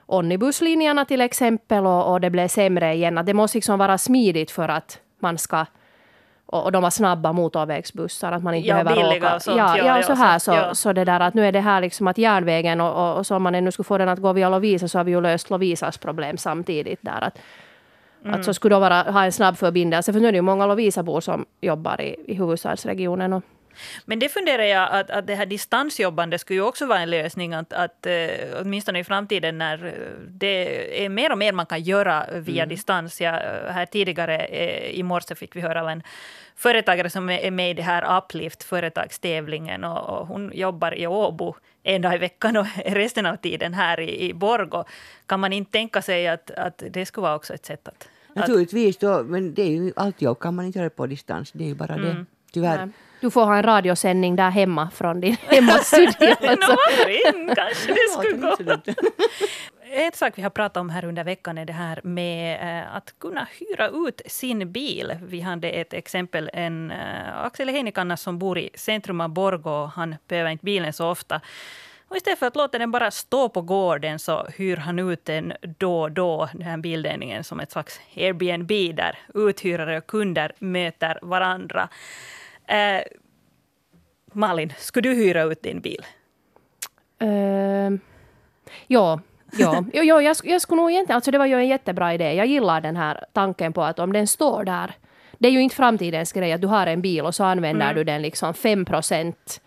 Onnibuslinjerna 0.07 1.05
till 1.05 1.21
exempel 1.21 1.87
och, 1.87 2.13
och, 2.13 2.21
det 2.21 2.31
blev 2.31 2.49
sämre 2.49 2.95
igen. 2.95 3.19
Att 3.19 3.27
det 3.27 3.35
måste 3.35 3.59
liksom 3.59 3.79
vara 3.79 3.99
smidigt 3.99 4.51
för 4.51 4.69
att 4.69 5.01
man 5.21 5.39
ska 5.39 5.67
och, 6.47 6.65
och 6.65 6.73
de 6.73 6.83
var 6.83 6.91
snabba 6.91 7.33
motorvägsbussar, 7.33 8.33
att 8.33 8.43
man 8.43 8.55
inte 8.55 8.69
ja, 8.69 8.85
behöver 8.85 9.17
åka. 9.17 9.35
Och 9.35 9.43
sånt, 9.43 9.57
ja, 9.57 9.79
ja, 9.79 9.85
ja, 9.85 10.03
så 10.03 10.13
här 10.13 10.39
så, 10.39 10.53
ja. 10.53 10.75
så 10.75 10.93
det 10.93 11.05
där 11.05 11.21
att 11.21 11.35
nu 11.35 11.47
är 11.47 11.53
det 11.53 11.61
här 11.61 11.81
liksom 11.81 12.07
att 12.07 12.19
järnvägen 12.19 12.81
och, 12.81 13.11
och, 13.11 13.19
och 13.19 13.27
så 13.27 13.37
om 13.37 13.43
man 13.43 13.53
nu 13.53 13.73
skulle 13.73 13.85
få 13.85 13.99
den 13.99 14.09
att 14.09 14.19
gå 14.19 14.33
via 14.33 14.49
Lovisa 14.49 14.89
så 14.89 14.99
har 14.99 15.05
vi 15.05 15.11
ju 15.11 15.21
löst 15.21 15.51
Lovisas 15.51 15.99
problem 15.99 16.37
samtidigt 16.37 16.99
där. 17.03 17.25
Att, 17.25 17.39
mm. 18.25 18.35
att 18.35 18.45
så 18.45 18.55
skulle 18.55 18.75
då 18.75 18.81
vara, 18.81 19.03
ha 19.03 19.25
en 19.25 19.33
snabb 19.33 19.57
förbindelse, 19.57 20.13
för 20.13 20.21
nu 20.21 20.29
är 20.29 20.33
det 20.33 20.37
ju 20.37 20.43
många 20.43 20.67
Lovisabor 20.67 21.21
som 21.21 21.45
jobbar 21.61 22.01
i, 22.01 22.17
i 22.27 22.35
huvudstadsregionen 22.35 23.33
och 23.33 23.43
Men 24.05 24.19
det 24.19 24.29
funderar 24.29 24.63
jag 24.63 24.89
att, 24.91 25.11
att 25.11 25.27
det 25.27 25.35
här 25.35 25.47
distansjobbande 25.47 26.39
skulle 26.39 26.57
ju 26.57 26.67
också 26.67 26.87
vara 26.87 26.99
en 26.99 27.11
lösning. 27.11 27.55
Att, 27.55 27.73
att 27.73 28.07
uh, 28.07 28.61
åtminstone 28.61 28.99
i 28.99 29.05
framtiden 29.05 29.59
när 29.59 29.95
det 30.29 31.05
är 31.05 31.09
mer 31.09 31.33
och 31.33 31.39
mer 31.39 31.53
man 31.53 31.67
kan 31.67 31.83
göra 31.83 32.27
via 32.33 32.63
mm. 32.63 32.69
distans. 32.69 33.21
Ja, 33.21 33.31
här 33.69 33.87
tidigare 33.87 34.49
i 34.93 35.03
morse 35.03 35.35
fick 35.35 35.57
vi 35.57 35.61
höra 35.61 35.81
av 35.81 35.89
en 35.89 36.03
företagare 36.57 37.11
som 37.11 37.31
är 37.31 37.51
med 37.51 37.71
i 37.71 37.75
det 37.75 37.83
här 37.83 38.19
Uplift, 38.19 38.63
företagstävlingen. 38.63 39.85
Och, 39.85 40.21
och 40.21 40.27
hon 40.27 40.53
jobbar 40.55 40.95
i 40.99 41.07
Åbo 41.07 41.55
en 41.83 42.03
dag 42.03 42.15
i 42.15 42.19
veckan 42.19 42.57
och 42.57 42.67
resten 42.87 43.27
av 43.27 43.37
tiden 43.37 43.75
här 43.75 44.01
i, 44.01 44.29
i 44.29 44.35
Borgo. 44.35 44.85
Kan 45.27 45.41
man 45.41 45.53
inte 45.53 45.73
tänka 45.73 46.03
sig 46.03 46.29
att, 46.29 46.51
att 46.51 46.83
det 46.91 47.07
skulle 47.07 47.23
vara 47.23 47.35
också 47.35 47.55
ett 47.55 47.67
sätt 47.67 47.89
att... 47.89 48.09
Naturligtvis, 48.35 48.97
då, 48.97 49.23
men 49.23 49.55
det 49.55 49.63
är 49.63 49.71
ju 49.71 49.93
allt 49.97 50.23
jobb 50.23 50.39
kan 50.39 50.55
man 50.55 50.65
inte 50.65 50.79
göra 50.79 50.91
på 50.91 51.07
distans. 51.07 51.53
Det 51.53 51.65
är 51.65 51.69
ju 51.69 51.75
bara 51.75 51.95
mm. 51.95 52.09
det. 52.09 52.25
Tyvärr. 52.53 52.87
Nej. 52.87 52.95
Du 53.21 53.31
får 53.31 53.45
ha 53.45 53.57
en 53.57 53.63
radiosändning 53.63 54.37
där 54.37 54.51
hemma 54.51 54.91
från 54.91 55.21
din 55.21 55.37
hemmastudio. 55.47 56.37
Alltså. 56.49 56.73
no, 56.73 57.55
kanske 57.55 57.93
det 57.93 58.13
skulle 58.13 58.37
gå. 58.37 58.93
En 59.91 60.13
sak 60.13 60.33
vi 60.37 60.43
har 60.43 60.51
pratat 60.51 60.77
om 60.77 60.91
här 60.91 61.05
under 61.05 61.25
veckan 61.25 61.59
är 61.59 61.65
det 61.65 61.73
här 61.73 62.01
med 62.05 62.79
eh, 62.81 62.97
att 62.97 63.15
kunna 63.19 63.49
hyra 63.59 63.89
ut 63.89 64.21
sin 64.27 64.73
bil. 64.73 65.19
Vi 65.23 65.41
hade 65.41 65.71
ett 65.71 65.93
exempel, 65.93 66.51
en 66.53 66.91
uh, 66.91 67.45
Axel 67.45 67.69
Heinikannas 67.69 68.23
som 68.23 68.39
bor 68.39 68.59
i 68.59 68.71
centrum 68.75 69.21
av 69.21 69.29
Borgå. 69.29 69.87
Han 69.87 70.17
behöver 70.29 70.51
inte 70.51 70.65
bilen 70.65 70.93
så 70.93 71.09
ofta. 71.09 71.41
Och 72.09 72.17
istället 72.17 72.39
för 72.39 72.47
att 72.47 72.57
låta 72.57 72.79
den 72.79 72.91
bara 72.91 73.11
stå 73.11 73.49
på 73.49 73.63
gården 73.63 74.19
så 74.19 74.47
hyr 74.57 74.77
han 74.77 74.99
ut 74.99 75.25
den 75.25 75.53
då 75.79 76.03
och 76.03 76.13
då, 76.13 76.49
den 76.53 76.63
här 76.63 76.77
bildelningen 76.77 77.45
som 77.45 77.61
ett 77.61 77.73
slags 77.73 78.01
Airbnb 78.17 78.97
där 78.97 79.19
uthyrare 79.35 79.99
och 79.99 80.07
kunder 80.07 80.53
möter 80.59 81.19
varandra. 81.23 81.89
Eh, 82.67 83.03
Malin, 84.33 84.73
skulle 84.79 85.09
du 85.09 85.15
hyra 85.15 85.43
ut 85.43 85.63
din 85.63 85.81
bil? 85.81 86.07
Uh, 87.23 87.99
ja, 88.87 89.21
ja. 89.59 89.85
jo, 89.93 90.03
jo, 90.03 90.21
jag, 90.21 90.37
jag 90.45 90.61
skulle 90.61 90.81
nog 90.81 90.91
egentligen, 90.91 91.15
alltså 91.15 91.31
det 91.31 91.39
var 91.39 91.47
ju 91.47 91.55
en 91.55 91.69
jättebra 91.69 92.15
idé. 92.15 92.35
Jag 92.35 92.47
gillar 92.47 92.81
den 92.81 92.97
här 92.97 93.25
tanken 93.33 93.73
på 93.73 93.83
att 93.83 93.99
om 93.99 94.13
den 94.13 94.27
står 94.27 94.65
där, 94.65 94.95
det 95.39 95.49
är 95.49 95.53
ju 95.53 95.61
inte 95.61 95.77
framtidens 95.77 96.33
grej 96.33 96.53
att 96.53 96.61
du 96.61 96.67
har 96.67 96.87
en 96.87 97.03
bil 97.03 97.25
och 97.25 97.35
så 97.35 97.45
använder 97.45 97.87
mm. 97.87 97.97
du 97.97 98.05
den 98.05 98.23
liksom 98.23 98.55
5 98.55 98.85
procent 98.85 99.61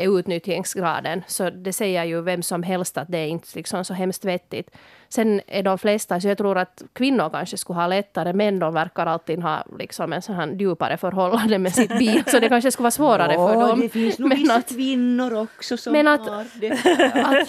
är 0.00 0.18
utnyttjningsgraden. 0.18 1.22
Så 1.26 1.50
det 1.50 1.72
säger 1.72 2.04
ju 2.04 2.22
vem 2.22 2.42
som 2.42 2.62
helst 2.62 2.98
att 2.98 3.08
det 3.08 3.18
är 3.18 3.26
inte 3.26 3.48
liksom 3.54 3.84
så 3.84 3.94
hemskt 3.94 4.24
vettigt. 4.24 4.70
Sen 5.08 5.40
är 5.46 5.62
de 5.62 5.78
flesta, 5.78 6.20
så 6.20 6.28
jag 6.28 6.38
tror 6.38 6.58
att 6.58 6.82
kvinnor 6.92 7.30
kanske 7.30 7.56
skulle 7.56 7.78
ha 7.80 7.86
lättare, 7.86 8.32
men 8.32 8.58
de 8.58 8.74
verkar 8.74 9.06
alltid 9.06 9.42
ha 9.42 9.66
liksom 9.78 10.12
en 10.12 10.22
sån 10.22 10.34
här 10.34 10.56
djupare 10.58 10.96
förhållande 10.96 11.58
med 11.58 11.74
sitt 11.74 11.98
bil, 11.98 12.22
så 12.26 12.38
det 12.38 12.48
kanske 12.48 12.70
skulle 12.70 12.84
vara 12.84 12.90
svårare 12.90 13.32
ja, 13.32 13.48
för 13.48 13.68
dem. 13.68 13.80
det 13.80 13.88
finns 13.88 14.18
nog 14.18 14.34
vissa 14.34 14.54
att, 14.54 14.68
kvinnor 14.68 15.34
också 15.34 15.76
som 15.76 15.92
men 15.92 16.08
att, 16.08 16.28
har 16.28 16.46
det. 16.60 16.72
att, 16.72 17.48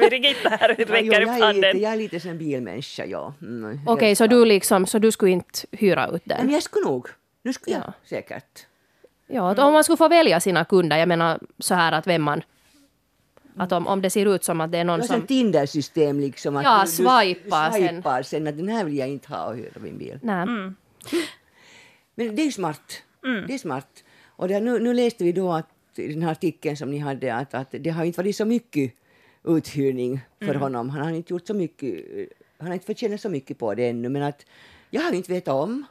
Birgitta 0.10 0.48
här 0.48 0.68
räcker 0.68 1.22
upp 1.22 1.42
handen. 1.42 1.80
Jag 1.80 1.92
är 1.92 1.96
lite 1.96 2.20
som 2.20 2.38
bilmänniska, 2.38 3.04
ja. 3.06 3.34
Mm, 3.42 3.80
Okej, 3.86 3.92
okay, 3.94 4.14
så 4.14 4.26
du 4.26 4.44
liksom, 4.44 4.86
så 4.86 4.98
du 4.98 5.12
skulle 5.12 5.30
inte 5.30 5.58
hyra 5.72 6.08
ut 6.08 6.22
den? 6.24 6.46
Men 6.46 6.54
jag 6.54 6.62
skulle 6.62 6.86
nog. 6.86 7.08
Nu 7.42 7.52
skulle 7.52 7.76
jag 7.76 7.92
säkert. 8.08 8.66
Ja, 9.32 9.50
att 9.50 9.58
om 9.58 9.72
man 9.72 9.84
skulle 9.84 9.96
få 9.96 10.08
välja 10.08 10.40
sina 10.40 10.64
kunder, 10.64 10.96
jag 10.96 11.08
menar 11.08 11.40
så 11.58 11.74
här 11.74 11.92
att 11.92 12.06
vem 12.06 12.22
man 12.22 12.42
att 13.56 13.72
om, 13.72 13.86
om 13.86 14.02
det 14.02 14.10
ser 14.10 14.34
ut 14.34 14.44
som 14.44 14.60
att 14.60 14.72
det 14.72 14.78
är 14.78 14.84
någon 14.84 15.00
det 15.00 15.06
är 15.06 15.06
som... 15.06 15.26
Tinder-system 15.26 16.20
liksom. 16.20 16.56
Att 16.56 16.64
ja, 16.64 16.82
du, 16.84 16.90
swipar, 16.90 17.70
du 17.70 17.88
swipar 17.88 18.22
sen. 18.22 18.24
sen. 18.24 18.46
att 18.46 18.56
den 18.56 18.68
här 18.68 18.84
vill 18.84 18.96
jag 18.96 19.08
inte 19.08 19.28
ha 19.28 19.46
och 19.46 19.56
hyra 19.56 19.80
min 19.80 19.98
bil. 19.98 20.18
Nej. 20.22 20.42
Mm. 20.42 20.76
Men 22.14 22.36
det 22.36 22.42
är 22.42 22.46
ju 22.46 22.52
smart. 22.52 23.02
Mm. 23.24 23.46
Det 23.46 23.54
är 23.54 23.58
smart. 23.58 24.04
Och 24.26 24.48
det, 24.48 24.60
nu, 24.60 24.78
nu 24.78 24.94
läste 24.94 25.24
vi 25.24 25.32
då 25.32 25.52
att 25.52 25.68
i 25.94 26.12
den 26.12 26.22
här 26.22 26.32
artikeln 26.32 26.76
som 26.76 26.90
ni 26.90 26.98
hade 26.98 27.34
att, 27.34 27.54
att 27.54 27.74
det 27.80 27.90
har 27.90 28.04
inte 28.04 28.20
varit 28.20 28.36
så 28.36 28.44
mycket 28.44 28.92
uthyrning 29.44 30.20
för 30.38 30.48
mm. 30.48 30.60
honom. 30.60 30.90
Han 30.90 31.02
har 31.02 31.10
inte 31.10 31.32
gjort 31.32 31.46
så 31.46 31.54
mycket, 31.54 32.04
han 32.58 32.66
har 32.66 32.74
inte 32.74 32.86
förtjänat 32.86 33.20
så 33.20 33.28
mycket 33.28 33.58
på 33.58 33.74
det 33.74 33.88
ännu 33.88 34.08
men 34.08 34.22
att 34.22 34.46
jag 34.90 35.02
har 35.02 35.12
inte 35.12 35.32
vetat 35.32 35.54
om 35.54 35.84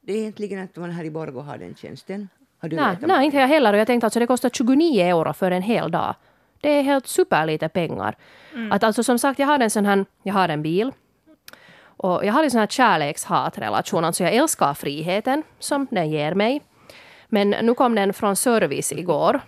det 0.00 0.12
är 0.12 0.16
egentligen 0.16 0.64
att 0.64 0.76
man 0.76 0.90
här 0.90 1.04
i 1.04 1.10
Borgå 1.10 1.40
har 1.40 1.58
den 1.58 1.74
tjänsten. 1.74 2.28
Har 2.64 2.68
du 2.68 2.76
nej, 2.76 2.96
nej, 3.00 3.24
inte 3.26 3.36
jag 3.36 3.48
heller. 3.48 3.72
Och 3.72 3.78
jag 3.78 3.86
tänkte 3.86 4.06
alltså 4.06 4.20
det 4.20 4.26
kostar 4.26 4.48
29 4.48 5.02
euro 5.04 5.32
för 5.32 5.50
en 5.50 5.62
hel 5.62 5.90
dag. 5.90 6.14
Det 6.60 6.78
är 6.78 6.82
helt 6.82 7.06
superlite 7.06 7.68
pengar. 7.68 8.16
Mm. 8.54 8.72
Att 8.72 8.82
alltså 8.82 9.02
som 9.02 9.18
sagt, 9.18 9.38
jag 9.38 9.46
har 9.46 9.58
en 9.58 9.70
sån 9.70 9.86
här, 9.86 10.04
jag 10.22 10.34
har 10.34 10.48
en 10.48 10.62
bil. 10.62 10.92
Och 11.96 12.24
jag 12.24 12.32
har 12.32 12.44
en 12.44 12.50
sån 12.50 12.60
här 12.60 12.66
kärleks-hatrelation. 12.66 14.04
Alltså 14.04 14.24
jag 14.24 14.32
älskar 14.32 14.74
friheten 14.74 15.42
som 15.58 15.86
den 15.90 16.10
ger 16.10 16.34
mig. 16.34 16.62
Men 17.28 17.50
nu 17.50 17.74
kom 17.74 17.94
den 17.94 18.12
från 18.12 18.36
service 18.36 18.92
igår. 18.92 19.40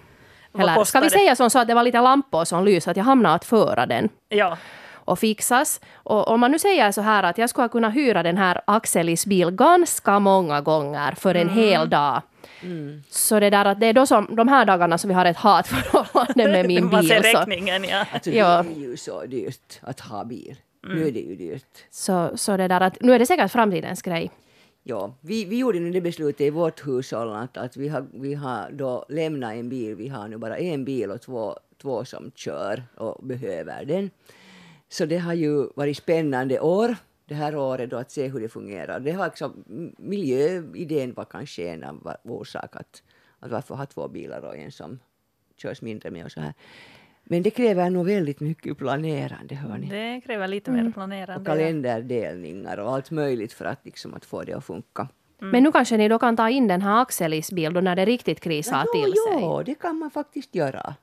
Eller 0.59 0.85
ska 0.85 1.01
vi 1.01 1.11
säga 1.11 1.37
som 1.37 1.51
så 1.51 1.59
att 1.59 1.69
det 1.69 1.75
var 1.75 1.83
lite 1.83 2.01
lampor 2.01 2.45
som 2.45 2.65
lyste, 2.65 2.91
att 2.91 2.97
jag 2.97 3.05
hamnade 3.05 3.35
att 3.35 3.45
föra 3.45 3.87
den. 3.87 4.09
Ja 4.29 4.57
och 5.07 5.19
fixas. 5.19 5.81
Och 5.95 6.29
om 6.29 6.41
man 6.41 6.51
nu 6.51 6.59
säger 6.59 6.93
så 6.93 7.01
här 7.01 7.23
att 7.23 7.39
jag 7.39 7.51
skulle 7.51 7.69
kunna 7.69 7.91
hyra 7.91 8.23
den 8.23 8.37
här 8.37 8.61
Axelis 8.65 9.27
bil 9.27 9.51
ganska 9.51 10.19
många 10.19 10.61
gånger 10.61 11.13
för 11.13 11.35
en 11.35 11.49
mm. 11.49 11.55
hel 11.55 11.91
dag. 11.91 12.23
Mm. 12.63 13.03
Så 13.11 13.41
det 13.41 13.51
där 13.51 13.65
att 13.65 13.81
det 13.81 13.87
är 13.87 13.93
då 13.93 14.07
som, 14.07 14.37
de 14.37 14.49
här 14.49 14.65
dagarna 14.65 14.99
som 14.99 15.09
vi 15.09 15.15
har 15.15 15.25
ett 15.25 15.37
hatförhållande 15.37 16.53
med 16.53 16.67
min 16.67 16.83
bil. 16.89 16.93
Man 16.93 17.05
ser 17.05 17.21
räkningen 17.21 17.85
ja. 17.85 18.07
Alltså, 18.13 18.31
ja. 18.31 18.63
Det 18.63 18.81
är 18.81 18.89
ju 18.89 18.97
så 18.97 19.25
dyrt 19.25 19.81
att 19.81 20.01
ha 20.01 20.25
bil. 20.25 20.57
Mm. 20.85 20.99
Nu 20.99 21.09
är 21.09 21.13
det 21.13 21.21
ju 21.21 21.37
dyrt. 21.37 21.85
Så, 21.91 22.31
så 22.35 22.57
det 22.57 22.69
där 22.69 22.81
att, 22.81 23.01
nu 23.01 23.13
är 23.13 23.19
det 23.19 23.27
säkert 23.27 23.53
framtidens 23.53 24.03
grej. 24.03 24.31
Ja, 24.83 25.15
vi, 25.21 25.45
vi 25.45 25.59
gjorde 25.59 25.81
nu 25.81 25.91
det 25.91 26.01
beslutet 26.01 26.41
i 26.41 26.51
vårt 26.51 26.87
hushåll 26.87 27.33
att, 27.33 27.57
att 27.57 27.77
vi, 27.77 27.89
har, 27.89 28.07
vi 28.13 28.35
har 28.35 28.71
då 28.73 29.05
lämnat 29.09 29.53
en 29.53 29.69
bil. 29.69 29.95
Vi 29.95 30.09
har 30.09 30.29
nu 30.29 30.37
bara 30.37 30.59
en 30.59 30.85
bil 30.85 31.11
och 31.11 31.21
två, 31.21 31.57
två 31.83 32.05
som 32.05 32.31
kör 32.35 32.83
och 32.97 33.27
behöver 33.27 33.85
den. 33.85 34.11
Så 34.89 35.07
det 35.07 35.19
har 35.19 35.35
ju 35.35 35.69
varit 35.75 35.97
spännande 35.97 36.61
år 36.61 36.97
det 37.27 37.35
här 37.35 37.57
året 37.57 37.91
då 37.91 37.97
att 37.97 38.11
se 38.11 38.29
hur 38.29 38.41
det 38.41 38.49
fungerar. 38.49 39.01
Det 39.01 39.17
var 39.17 39.27
liksom, 39.27 39.65
miljöidén 39.99 41.15
var 41.15 41.25
kanske 41.25 41.69
en 41.69 41.85
av 41.85 42.17
orsakerna 42.25 42.81
att, 42.81 43.03
att 43.39 43.51
varför 43.51 43.75
ha 43.75 43.87
två 43.87 44.09
bilar 44.09 44.45
och 44.45 44.57
en 44.57 44.73
som 44.73 44.99
körs 45.57 45.83
mindre 45.83 46.11
med 46.11 46.25
och 46.25 46.33
så 46.33 46.41
här. 46.41 46.55
Men 47.25 47.43
det 47.43 47.51
kräver 47.51 47.91
nog 47.91 48.07
väldigt 48.07 48.41
mycket 48.41 48.79
planerande. 48.79 49.55
Hörni. 49.55 49.87
Det 49.87 50.21
kräver 50.21 50.49
lite 50.49 50.71
mer 50.71 50.81
mm. 50.81 50.93
planerande. 50.93 51.41
Och 51.41 51.47
kalenderdelningar 51.47 52.79
och 52.79 52.95
allt 52.95 53.11
möjligt 53.11 53.53
för 53.53 53.65
att, 53.65 53.85
liksom, 53.85 54.15
att 54.15 54.25
få 54.25 54.43
det 54.43 54.53
att 54.53 54.65
funka. 54.65 55.09
Mm. 55.41 55.51
Men 55.51 55.63
nu 55.63 55.73
kanske 55.73 55.97
ni 55.97 56.09
då 56.09 56.19
kan 56.19 56.37
ta 56.37 56.51
in 56.51 56.69
den 56.69 56.83
här 56.83 57.03
Axelis 57.03 57.53
bil 57.53 57.73
då 57.73 57.81
när 57.81 57.97
det 57.97 58.05
riktigt 58.05 58.41
krisar 58.41 58.85
ja, 58.87 59.03
till 59.03 59.13
sig? 59.13 59.41
Ja, 59.41 59.63
det 59.67 59.75
kan 59.75 59.99
man 59.99 60.11
faktiskt 60.11 60.55
göra. 60.55 60.95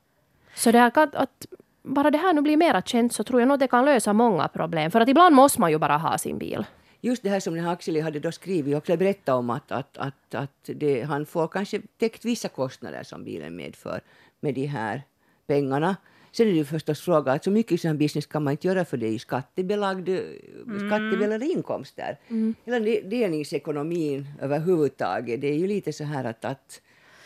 Så 0.56 0.72
det 0.72 0.80
här 0.80 0.90
kan, 0.90 1.10
att 1.14 1.46
bara 1.84 2.12
det 2.12 2.18
här 2.18 2.34
nu 2.34 2.42
blir 2.42 2.58
mera 2.58 2.82
känt 2.82 3.14
så 3.14 3.24
tror 3.24 3.42
jag 3.42 3.48
nog 3.48 3.60
det 3.60 3.68
kan 3.68 3.86
lösa 3.86 4.14
många 4.14 4.48
problem. 4.48 4.92
För 4.92 5.02
att 5.02 5.10
ibland 5.10 5.36
måste 5.36 5.62
man 5.62 5.72
ju 5.72 5.78
bara 5.78 5.98
ha 5.98 6.18
sin 6.18 6.38
bil. 6.38 6.66
Just 7.02 7.24
det 7.24 7.30
här 7.30 7.40
som 7.40 7.54
den 7.56 7.64
här 7.64 7.74
Axel 7.74 8.02
hade 8.02 8.20
då 8.20 8.32
skrivit 8.32 8.76
och 8.76 8.98
berättat 8.98 9.36
om 9.36 9.50
att, 9.50 9.72
att, 9.72 9.98
att, 9.98 10.36
att 10.36 10.70
det, 10.76 11.02
han 11.02 11.26
får 11.26 11.48
kanske 11.48 11.82
täckt 11.98 12.26
vissa 12.26 12.50
kostnader 12.50 13.04
som 13.04 13.24
bilen 13.24 13.56
medför 13.56 14.02
med 14.40 14.54
de 14.56 14.66
här 14.66 15.02
pengarna. 15.48 15.96
Sen 16.32 16.48
är 16.48 16.52
det 16.52 16.58
ju 16.58 16.66
förstås 16.66 17.02
fråga 17.02 17.32
att 17.32 17.44
så 17.44 17.52
mycket 17.52 17.82
sån 17.82 17.98
business 17.98 18.26
kan 18.26 18.44
man 18.44 18.52
inte 18.52 18.68
göra 18.68 18.86
för 18.86 18.98
det 18.98 19.08
är 19.08 19.12
ju 19.12 19.20
skattebelagd, 19.20 20.10
mm. 20.10 20.90
skattebelagda 20.90 21.46
inkomster. 21.46 22.20
Mm. 22.30 22.56
Hela 22.66 22.80
delningsekonomin 23.10 24.28
överhuvudtaget, 24.42 25.42
det 25.42 25.48
är 25.48 25.58
ju 25.58 25.68
lite 25.68 25.94
så 25.94 26.04
här 26.04 26.24
att, 26.24 26.46
att 26.46 26.82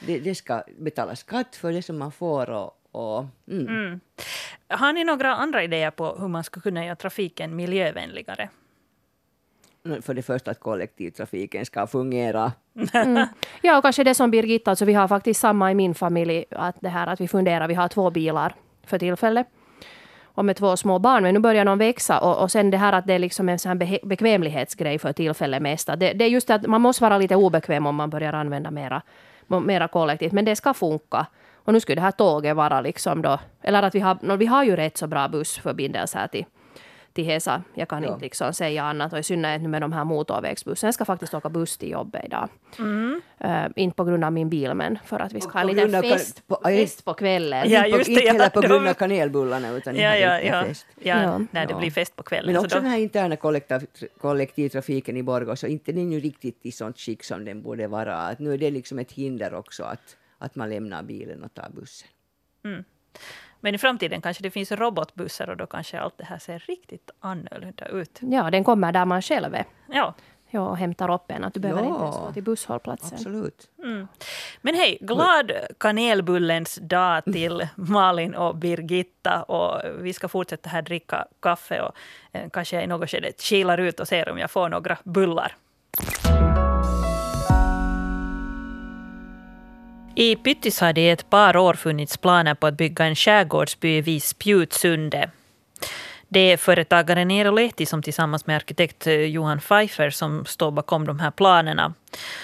det, 0.05 0.19
det 0.19 0.35
ska 0.35 0.63
betalas 0.77 1.19
skatt 1.19 1.55
för 1.55 1.71
det 1.71 1.81
som 1.81 1.97
man 1.97 2.11
får 2.11 2.49
och, 2.49 2.71
och, 2.91 3.25
mm. 3.47 3.67
Mm. 3.67 3.99
Har 4.69 4.93
ni 4.93 5.03
några 5.03 5.35
andra 5.35 5.63
idéer 5.63 5.91
på 5.91 6.15
hur 6.19 6.27
man 6.27 6.43
skulle 6.43 6.61
kunna 6.61 6.85
göra 6.85 6.95
trafiken 6.95 7.55
miljövänligare? 7.55 8.49
För 10.01 10.13
det 10.13 10.21
första 10.21 10.51
att 10.51 10.59
kollektivtrafiken 10.59 11.65
ska 11.65 11.87
fungera. 11.87 12.51
Mm. 12.93 13.27
Ja, 13.61 13.77
och 13.77 13.83
kanske 13.83 14.03
det 14.03 14.15
som 14.15 14.31
Birgitta, 14.31 14.71
alltså 14.71 14.85
vi 14.85 14.93
har 14.93 15.07
faktiskt 15.07 15.39
samma 15.39 15.71
i 15.71 15.75
min 15.75 15.95
familj, 15.95 16.45
att 16.51 16.75
det 16.79 16.89
här 16.89 17.07
att 17.07 17.21
vi 17.21 17.27
funderar, 17.27 17.67
vi 17.67 17.73
har 17.73 17.87
två 17.87 18.09
bilar 18.09 18.55
för 18.85 18.99
tillfället 18.99 19.47
och 20.37 20.45
med 20.45 20.55
två 20.55 20.77
små 20.77 20.99
barn. 20.99 21.23
Men 21.23 21.33
nu 21.33 21.39
börjar 21.39 21.65
de 21.65 21.77
växa 21.77 22.19
och, 22.19 22.41
och 22.41 22.51
sen 22.51 22.71
det 22.71 22.77
här 22.77 22.93
att 22.93 23.07
det 23.07 23.13
är 23.13 23.19
liksom 23.19 23.49
en 23.49 23.59
sån 23.59 23.79
bekvämlighetsgrej 24.03 24.99
för 24.99 25.13
tillfället 25.13 25.61
mest. 25.61 25.87
Det, 25.87 26.13
det 26.13 26.25
är 26.25 26.29
just 26.29 26.47
det 26.47 26.55
att 26.55 26.67
man 26.67 26.81
måste 26.81 27.03
vara 27.03 27.17
lite 27.17 27.35
obekväm 27.35 27.85
om 27.85 27.95
man 27.95 28.09
börjar 28.09 28.33
använda 28.33 28.71
mera, 28.71 29.01
mera 29.47 29.87
kollektivt. 29.87 30.31
Men 30.31 30.45
det 30.45 30.55
ska 30.55 30.73
funka. 30.73 31.27
Och 31.67 31.73
nu 31.73 31.79
skulle 31.79 31.95
det 31.95 32.01
här 32.01 32.11
tåget 32.11 32.55
vara 32.55 32.81
liksom 32.81 33.21
då, 33.21 33.39
eller 33.61 33.83
att 33.83 33.95
vi 33.95 33.99
har, 33.99 34.37
vi 34.37 34.45
har 34.45 34.63
ju 34.63 34.75
rätt 34.75 34.97
så 34.97 35.07
bra 35.07 35.27
bussförbindelser 35.27 36.27
till, 36.27 36.45
till 37.13 37.25
Hesa. 37.25 37.63
Jag 37.73 37.87
kan 37.87 38.03
ja. 38.03 38.09
inte 38.09 38.21
liksom 38.21 38.53
säga 38.53 38.83
annat. 38.83 39.13
Och 39.13 39.19
i 39.19 39.23
synnerhet 39.23 39.61
nu 39.61 39.67
med 39.67 39.81
de 39.81 39.93
här 39.93 40.03
motorvägsbussarna. 40.03 40.87
Jag 40.87 40.93
ska 40.93 41.05
faktiskt 41.05 41.33
åka 41.33 41.49
buss 41.49 41.77
till 41.77 41.89
jobbet 41.89 42.25
idag. 42.25 42.49
Mm. 42.79 43.21
Uh, 43.45 43.65
inte 43.75 43.95
på 43.95 44.03
grund 44.03 44.23
av 44.23 44.33
min 44.33 44.49
bil, 44.49 44.73
men 44.73 44.99
för 45.05 45.19
att 45.19 45.33
vi 45.33 45.41
ska 45.41 45.51
ha 45.51 45.61
en 45.61 45.67
liten 45.67 46.03
fest, 46.03 46.47
på, 46.47 46.59
fest 46.63 47.05
på 47.05 47.13
kvällen. 47.13 47.69
Ja, 47.69 47.85
just 47.85 48.05
det, 48.05 48.11
inte 48.11 48.27
heller 48.27 48.49
på 48.49 48.61
grund 48.61 48.87
av 48.87 48.93
kanelbullarna, 48.93 49.69
utan 49.69 49.95
ja, 49.95 50.15
ja, 50.15 50.41
ja, 50.41 50.63
fest. 50.63 50.85
Ja, 51.01 51.21
ja. 51.23 51.41
när 51.51 51.65
det 51.65 51.73
blir 51.73 51.91
fest 51.91 52.15
på 52.15 52.23
kvällen. 52.23 52.53
Men 52.53 52.63
också 52.63 52.77
då... 52.77 52.81
den 52.81 52.91
här 52.91 52.99
interna 52.99 53.35
kollektiv, 53.35 53.87
kollektivtrafiken 54.21 55.17
i 55.17 55.23
Borgå, 55.23 55.55
så 55.55 55.67
inte 55.67 55.91
den 55.91 56.11
är 56.11 56.15
ju 56.15 56.19
riktigt 56.19 56.59
i 56.61 56.71
sånt 56.71 56.99
skick 56.99 57.23
som 57.23 57.45
den 57.45 57.61
borde 57.61 57.87
vara. 57.87 58.15
Att 58.15 58.39
nu 58.39 58.53
är 58.53 58.57
det 58.57 58.71
liksom 58.71 58.99
ett 58.99 59.11
hinder 59.11 59.53
också 59.53 59.83
att 59.83 60.17
att 60.37 60.55
man 60.55 60.69
lämnar 60.69 61.03
bilen 61.03 61.43
och 61.43 61.53
tar 61.53 61.69
bussen. 61.69 62.07
Mm. 62.65 62.83
Men 63.59 63.75
i 63.75 63.77
framtiden 63.77 64.21
kanske 64.21 64.43
det 64.43 64.51
finns 64.51 64.71
robotbussar 64.71 65.49
och 65.49 65.57
då 65.57 65.65
kanske 65.65 65.99
allt 65.99 66.17
det 66.17 66.25
här 66.25 66.37
ser 66.39 66.59
riktigt 66.59 67.11
annorlunda 67.19 67.85
ut. 67.87 68.19
Ja, 68.21 68.51
den 68.51 68.63
kommer 68.63 68.91
där 68.91 69.05
man 69.05 69.21
själv 69.21 69.55
är. 69.55 69.65
Ja. 69.91 70.13
Ja, 70.49 70.69
och 70.69 70.77
hämtar 70.77 71.13
upp 71.13 71.31
en. 71.31 71.43
Att 71.43 71.53
du 71.53 71.59
behöver 71.59 71.81
Ja. 71.83 71.87
inte 71.89 72.03
ens 72.03 72.15
gå 72.17 72.31
till 72.33 72.43
busshållplatsen. 72.43 73.13
Absolut. 73.17 73.69
Mm. 73.83 74.07
Men 74.61 74.75
hej, 74.75 74.97
glad 75.01 75.51
kanelbullens 75.77 76.75
dag 76.81 77.23
till 77.25 77.67
Malin 77.75 78.35
och 78.35 78.55
Birgitta. 78.55 79.43
Och 79.43 79.81
vi 80.05 80.13
ska 80.13 80.27
fortsätta 80.27 80.69
här 80.69 80.81
dricka 80.81 81.27
kaffe 81.39 81.81
och 81.81 81.95
eh, 82.31 82.49
kanske 82.49 82.81
i 82.83 82.87
något 82.87 83.09
skede 83.09 83.31
kilar 83.37 83.77
ut 83.77 83.99
och 83.99 84.07
ser 84.07 84.29
om 84.29 84.37
jag 84.37 84.51
får 84.51 84.69
några 84.69 84.97
bullar. 85.03 85.55
I 90.19 90.35
Pyttis 90.35 90.79
har 90.79 90.93
det 90.93 91.01
i 91.01 91.09
ett 91.09 91.29
par 91.29 91.57
år 91.57 91.73
funnits 91.73 92.17
planer 92.17 92.55
på 92.55 92.67
att 92.67 92.77
bygga 92.77 93.05
en 93.05 93.15
skärgårdsby 93.15 94.01
vid 94.01 94.23
Spjutsunde. 94.23 95.29
Det 96.27 96.39
är 96.39 96.57
företagaren 96.57 97.31
Eero 97.31 97.51
Lehti 97.51 97.85
som 97.85 98.03
tillsammans 98.03 98.47
med 98.47 98.55
arkitekt 98.55 99.07
eh, 99.07 99.13
Johan 99.13 99.59
Pfeiffer 99.59 100.09
som 100.09 100.45
står 100.45 100.71
bakom 100.71 101.07
de 101.07 101.19
här 101.19 101.31
planerna. 101.31 101.93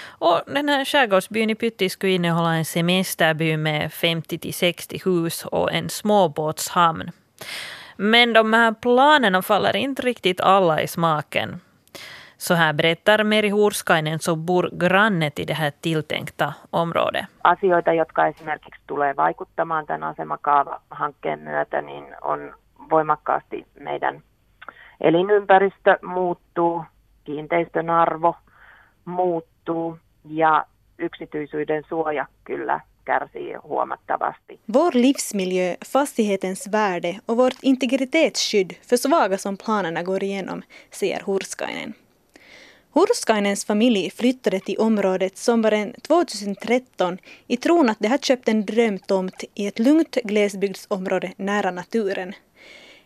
Och 0.05 0.41
den 0.45 0.69
här 0.69 0.85
skärgårdsbyn 0.85 1.49
i 1.49 1.55
Pytti 1.55 1.89
skulle 1.89 2.13
innehålla 2.13 2.55
en 2.55 2.65
semesterby 2.65 3.57
med 3.57 3.91
50-60 3.91 5.05
hus 5.05 5.45
och 5.45 5.73
en 5.73 5.89
småbåtshamn. 5.89 7.11
Men 7.97 8.33
de 8.33 8.53
här 8.53 8.73
planerna 8.73 9.41
faller 9.41 9.75
inte 9.75 10.01
riktigt 10.01 10.41
alla 10.41 10.81
i 10.81 10.87
smaken. 10.87 11.59
Så 12.43 12.53
här 12.53 12.73
berättar 12.73 13.23
Meri 13.23 13.49
Hurskainen 13.49 14.19
som 14.19 14.45
bor 14.45 14.69
granne 14.73 15.29
till 15.29 15.47
det 15.47 15.53
här 15.53 15.71
tilltänkta 15.81 16.53
området. 16.71 17.25
asioita, 17.43 17.93
jotka 17.93 18.27
esimerkiksi 18.27 18.81
tulee 18.87 19.15
vaikuttamaan 19.15 19.85
tämän 19.85 20.03
asemakaava-hankkeen 20.03 21.39
myötä, 21.39 21.81
niin 21.81 22.05
on 22.21 22.55
voimakkaasti 22.89 23.65
meidän 23.79 24.21
elinympäristö 25.01 25.97
muuttuu, 26.01 26.83
kiinteistön 27.23 27.89
arvo 27.89 28.35
muuttuu 29.05 29.97
ja 30.29 30.65
yksityisyyden 30.99 31.83
suoja 31.89 32.27
kyllä 32.43 32.79
kärsii 33.05 33.53
huomattavasti. 33.53 34.59
Vår 34.73 34.91
livsmiljö, 34.93 35.75
fastighetens 35.85 36.71
värde 36.71 37.15
och 37.27 37.37
vårt 37.37 37.57
integritetsskydd 37.61 38.71
försvagas 38.89 39.45
om 39.45 39.57
planerna 39.57 40.03
går 40.03 40.23
igenom, 40.23 40.61
säger 40.91 41.23
Hurskainen. 41.25 42.02
Hurskainens 42.95 43.65
familj 43.65 44.09
flyttade 44.09 44.59
till 44.59 44.79
området 44.79 45.37
sommaren 45.37 45.93
2013 46.01 47.17
i 47.47 47.57
tron 47.57 47.89
att 47.89 47.99
de 47.99 48.07
hade 48.07 48.23
köpt 48.23 48.47
en 48.47 48.65
drömtomt 48.65 49.43
i 49.53 49.67
ett 49.67 49.79
lugnt 49.79 50.17
glesbygdsområde 50.23 51.33
nära 51.37 51.71
naturen. 51.71 52.33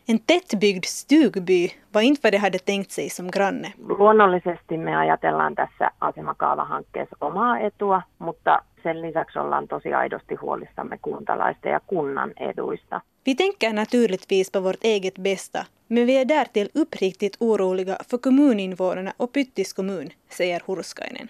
En 0.05 0.19
tättbyggd 0.19 0.85
stugby 0.85 1.69
var 1.91 2.01
inte 2.01 2.19
vad 2.23 2.33
de 2.33 2.37
hade 2.37 2.59
tänkt 2.59 2.91
sig 2.91 3.09
som 3.09 3.31
granne. 3.31 3.73
Luonnollisesti 3.87 4.77
me 4.77 4.95
ajatellaan 4.97 5.55
tässä 5.55 5.91
asemakaavahankkeessa 6.01 7.15
omaa 7.21 7.59
etua, 7.59 8.01
mutta 8.19 8.61
sen 8.87 9.01
lisäksi 9.01 9.39
ollaan 9.39 9.67
tosi 9.67 9.93
aidosti 9.93 10.35
huolissamme 10.35 10.97
kuntalaisten 10.97 11.71
ja 11.71 11.79
kunnan 11.89 12.31
eduista. 12.37 13.01
Vi 13.25 13.35
tänker 13.35 13.73
naturligtvis 13.73 14.51
på 14.51 14.59
vårt 14.59 14.83
eget 14.83 15.17
bästa, 15.17 15.65
men 15.87 16.05
vi 16.07 16.17
är 16.17 16.25
därtill 16.25 16.69
uppriktigt 16.73 17.37
oroliga 17.39 17.97
för 18.09 18.17
kommuninvånarna 18.17 19.13
och 19.17 19.33
Pyttis 19.33 19.73
kommun, 19.73 20.09
säger 20.29 20.61
Hurskainen. 20.67 21.27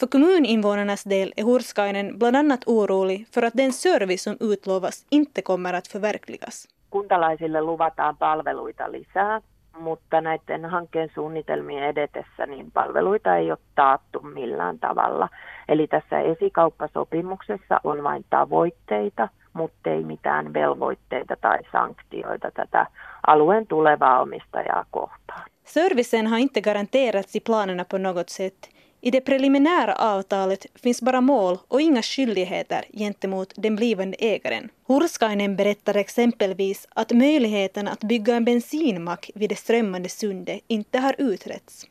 För 0.00 0.06
kommuninvånarnas 0.06 1.04
del 1.04 1.32
är 1.36 1.44
Hurskainen 1.44 2.18
bland 2.18 2.36
annat 2.36 2.64
orolig 2.66 3.26
för 3.34 3.42
att 3.42 3.54
den 3.54 3.72
service 3.72 4.22
som 4.22 4.36
utlovas 4.40 5.06
inte 5.10 5.42
kommer 5.42 5.72
att 5.72 5.86
förverkligas. 5.86 6.68
Kuntalaisille 6.90 7.60
luvataan 7.60 8.16
palveluita 8.16 8.88
lisää, 8.88 9.40
mutta 9.78 10.20
näiden 10.20 10.64
hankkeen 10.64 11.10
suunnitelmien 11.14 11.84
edetessä 11.84 12.46
niin 12.46 12.70
palveluita 12.70 13.36
ei 13.36 13.50
ole 13.50 13.58
taattu 13.74 14.20
millään 14.20 14.78
tavalla. 14.78 15.28
Eli 15.68 15.86
tässä 15.86 16.20
esikauppasopimuksessa 16.20 17.80
on 17.84 18.02
vain 18.02 18.24
tavoitteita, 18.30 19.28
mutta 19.52 19.90
ei 19.90 20.04
mitään 20.04 20.52
velvoitteita 20.52 21.36
tai 21.40 21.58
sanktioita 21.72 22.50
tätä 22.50 22.86
alueen 23.26 23.66
tulevaa 23.66 24.20
omistajaa 24.20 24.84
kohtaan. 24.90 25.44
Servicen 25.64 26.26
har 26.26 26.38
inte 26.38 26.60
garanterats 26.60 27.36
i 27.36 27.40
planerna 27.40 27.84
på 27.84 27.98
något 27.98 28.28
sätt. 28.28 28.74
I 29.04 29.10
det 29.10 29.20
preliminära 29.20 29.94
avtalet 29.94 30.66
finns 30.74 31.02
bara 31.02 31.20
mål 31.20 31.58
och 31.68 31.80
inga 31.80 32.02
skyldigheter 32.02 32.84
gentemot 32.92 33.52
den 33.56 33.76
blivande 33.76 34.16
ägaren. 34.20 34.68
Hurskainen 34.86 35.56
berättar 35.56 35.96
exempelvis 35.96 36.88
att 36.90 37.12
möjligheten 37.12 37.88
att 37.88 38.00
bygga 38.00 38.34
en 38.34 38.44
bensinmack 38.44 39.30
vid 39.34 39.48
det 39.50 39.56
strömmande 39.56 40.08
sundet 40.08 40.60
inte 40.66 40.98
har 40.98 41.14
utretts. 41.18 41.86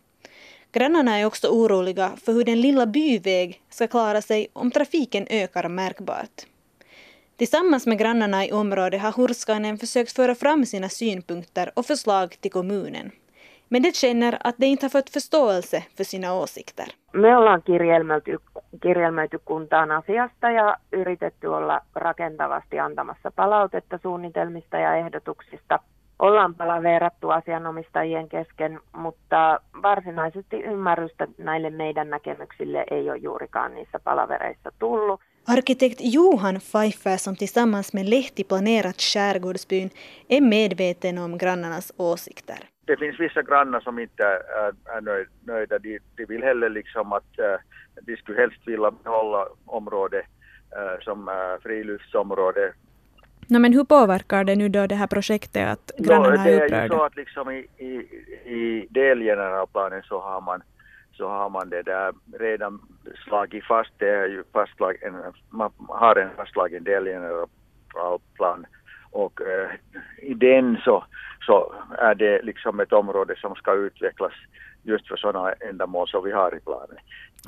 Grannarna 0.71 1.19
är 1.19 1.25
också 1.25 1.47
oroliga 1.47 2.11
för 2.23 2.33
hur 2.33 2.43
den 2.43 2.61
lilla 2.61 2.85
byväg 2.85 3.61
ska 3.69 3.87
klara 3.87 4.21
sig 4.21 4.47
om 4.53 4.71
trafiken 4.71 5.27
ökar 5.29 5.69
märkbart. 5.69 6.45
Tillsammans 7.37 7.85
med 7.85 7.97
grannarna 7.97 8.45
i 8.45 8.51
området 8.51 9.01
har 9.01 9.11
Hurskainen 9.11 9.77
försökt 9.77 10.11
föra 10.11 10.35
fram 10.35 10.65
sina 10.65 10.89
synpunkter 10.89 11.71
och 11.75 11.85
förslag 11.85 12.35
till 12.41 12.51
kommunen. 12.51 13.11
Men 13.73 13.81
det 13.81 13.95
känner 13.95 14.37
att 14.43 14.57
de 14.57 14.65
inte 14.65 14.85
har 14.85 14.89
fått 14.89 15.09
förståelse 15.09 15.83
för 15.97 16.03
sina 16.03 16.33
åsikter. 16.33 16.85
Me 17.13 17.37
ollaan 17.37 17.61
kirjelmöity, 17.61 18.37
kirjelmöity 18.83 19.37
kuntaan 19.37 19.91
asiasta 19.91 20.51
ja 20.51 20.75
yritetty 20.91 21.47
olla 21.47 21.81
rakentavasti 21.95 22.79
antamassa 22.79 23.31
palautetta 23.31 23.97
suunnitelmista 23.97 24.77
ja 24.77 24.95
ehdotuksista. 24.95 25.79
Ollaan 26.19 26.55
palaveerattu 26.55 27.29
asianomistajien 27.29 28.29
kesken, 28.29 28.79
mutta 28.95 29.59
varsinaisesti 29.83 30.55
ymmärrystä 30.55 31.27
näille 31.37 31.69
meidän 31.69 32.09
näkemyksille 32.09 32.85
ei 32.91 33.09
ole 33.09 33.17
juurikaan 33.17 33.73
niissä 33.73 33.99
palavereissa 33.99 34.71
tullut. 34.79 35.21
Arkitekt 35.47 35.99
Johan 36.01 36.55
Pfeiffer 36.55 37.17
som 37.17 37.35
tillsammans 37.35 37.93
med 37.93 38.09
Lehti 38.09 38.43
planerat 38.43 38.99
skärgårdsbyn 38.99 39.89
är 40.29 40.41
medveten 40.41 41.17
om 41.17 41.37
grannarnas 41.37 41.93
åsikter. 41.97 42.72
Det 42.85 42.97
finns 42.97 43.19
vissa 43.19 43.41
grannar 43.41 43.79
som 43.79 43.99
inte 43.99 44.23
är, 44.23 44.73
är 44.97 45.01
nöj, 45.01 45.25
nöjda. 45.43 45.79
De, 45.79 45.99
de 46.15 46.25
vill 46.25 46.43
heller 46.43 46.69
liksom 46.69 47.13
att 47.13 47.39
äh, 47.39 47.55
de 48.01 48.17
skulle 48.17 48.41
helst 48.41 48.67
vilja 48.67 48.91
behålla 48.91 49.47
området 49.65 50.25
äh, 50.75 50.99
som 51.01 51.27
äh, 51.27 51.61
friluftsområde. 51.63 52.73
No, 53.47 53.59
men 53.59 53.73
hur 53.73 53.83
påverkar 53.83 54.43
det 54.43 54.55
nu 54.55 54.69
då 54.69 54.87
det 54.87 54.95
här 54.95 55.07
projektet 55.07 55.67
att 55.67 55.91
grannarna 55.97 56.43
det 56.43 56.51
är 56.51 56.55
är 56.55 56.59
ju 56.59 56.65
upprörda? 56.65 56.95
så 56.95 57.03
att 57.03 57.15
liksom 57.15 57.51
i, 57.51 57.67
i, 57.77 57.93
i 58.45 58.87
delgeneralplanen 58.89 60.03
så 60.03 60.19
har 60.19 60.41
man 60.41 60.61
så 61.11 61.29
har 61.29 61.49
man 61.49 61.69
det 61.69 61.81
där 61.81 62.13
redan 62.39 62.81
slagit 63.27 63.63
fast, 63.65 63.91
det 63.97 64.09
är 64.09 64.27
ju 64.27 64.43
fastslagen, 64.53 65.15
man 65.49 65.71
har 65.77 66.15
en 66.15 66.29
fastslagen 66.35 66.83
delgeneralplan 66.83 68.65
och 69.13 69.41
eh, 69.41 69.69
i 70.21 70.33
den 70.33 70.77
så, 70.85 71.05
så 71.45 71.73
är 71.97 72.15
det 72.15 72.41
liksom 72.41 72.79
ett 72.79 72.93
område 72.93 73.35
som 73.37 73.55
ska 73.55 73.73
utvecklas 73.73 74.33
just 74.83 75.07
för 75.07 75.17
sådana 75.17 75.53
ändamål 75.53 76.07
som 76.07 76.23
vi 76.23 76.31
har 76.31 76.55
i 76.55 76.59
planen. 76.59 76.97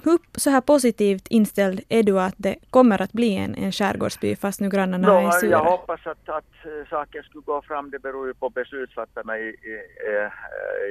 Hur 0.03 0.19
så 0.39 0.49
här 0.49 0.61
positivt 0.61 1.27
inställd 1.27 1.81
är 1.89 2.03
du 2.03 2.19
att 2.19 2.33
det 2.37 2.55
kommer 2.69 3.01
att 3.01 3.13
bli 3.13 3.37
en, 3.37 3.55
en 3.55 3.71
skärgårdsby 3.71 4.35
fast 4.35 4.61
nu 4.61 4.69
grannarna 4.69 5.19
är 5.19 5.23
Nå, 5.23 5.31
sura? 5.31 5.51
jag 5.51 5.63
hoppas 5.63 6.07
att, 6.07 6.29
att 6.29 6.65
eh, 6.65 6.89
saken 6.89 7.23
skulle 7.23 7.41
gå 7.41 7.61
fram. 7.61 7.91
Det 7.91 7.99
beror 7.99 8.27
ju 8.27 8.33
på 8.33 8.49
beslutsfattarna 8.49 9.37
i, 9.37 9.47
i, 9.47 9.75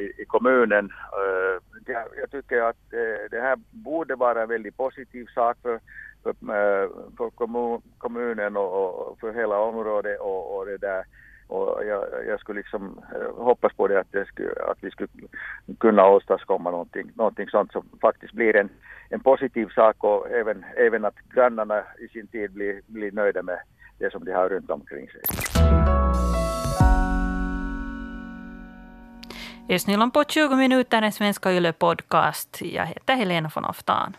i, 0.00 0.22
i 0.22 0.24
kommunen. 0.24 0.92
Eh, 1.12 1.94
Jag, 2.20 2.30
tycker 2.30 2.60
att 2.60 2.92
eh, 2.92 3.30
det 3.30 3.40
här 3.40 3.58
borde 3.70 4.14
vara 4.14 4.42
en 4.42 4.48
väldigt 4.48 4.76
positiv 4.76 5.26
sak 5.34 5.56
för, 5.62 5.80
för, 6.24 6.34
för 7.16 7.30
kommun, 7.30 7.82
kommunen 7.98 8.56
och, 8.56 9.10
och 9.10 9.18
för 9.20 9.32
hela 9.32 9.58
området 9.58 10.20
och, 10.20 10.56
och 10.56 10.66
det 10.66 10.76
där. 10.78 11.04
Och 11.46 11.84
jag, 11.86 12.04
jag 12.28 12.40
skulle 12.40 12.58
liksom 12.58 13.00
eh, 13.14 13.44
hoppas 13.44 13.72
på 13.72 13.88
det 13.88 14.00
att, 14.00 14.12
det 14.12 14.26
skulle, 14.26 14.50
att 14.70 14.78
vi 14.80 14.90
skulle 14.90 15.08
kunna 15.78 16.06
åstadkomma 16.06 16.70
någonting, 16.70 17.10
någonting 17.14 17.48
sånt 17.48 17.72
som 17.72 17.84
faktiskt 18.00 18.32
blir 18.32 18.56
en, 18.56 18.68
en 19.10 19.20
positiv 19.20 19.68
sak 19.68 20.04
och 20.04 20.30
även, 20.30 20.64
även 20.76 21.04
att 21.04 21.14
grannarna 21.34 21.82
i 21.98 22.08
sin 22.08 22.26
tid 22.26 22.52
blir, 22.52 22.80
blir 22.86 23.12
nöjda 23.12 23.42
med 23.42 23.58
det 23.98 24.12
som 24.12 24.24
de 24.24 24.32
har 24.32 24.48
runt 24.48 24.70
omkring 24.70 25.08
sig. 25.08 25.20
Just 29.68 29.88
nu 29.88 30.10
på 30.10 30.24
20 30.24 30.56
minuter 30.56 31.02
en 31.02 31.12
svenska 31.12 31.52
Yle 31.52 31.72
podcast. 31.72 32.62
Jag 32.62 32.86
heter 32.86 33.14
Helena 33.14 33.50
von 33.54 33.64
Oftan. 33.64 34.16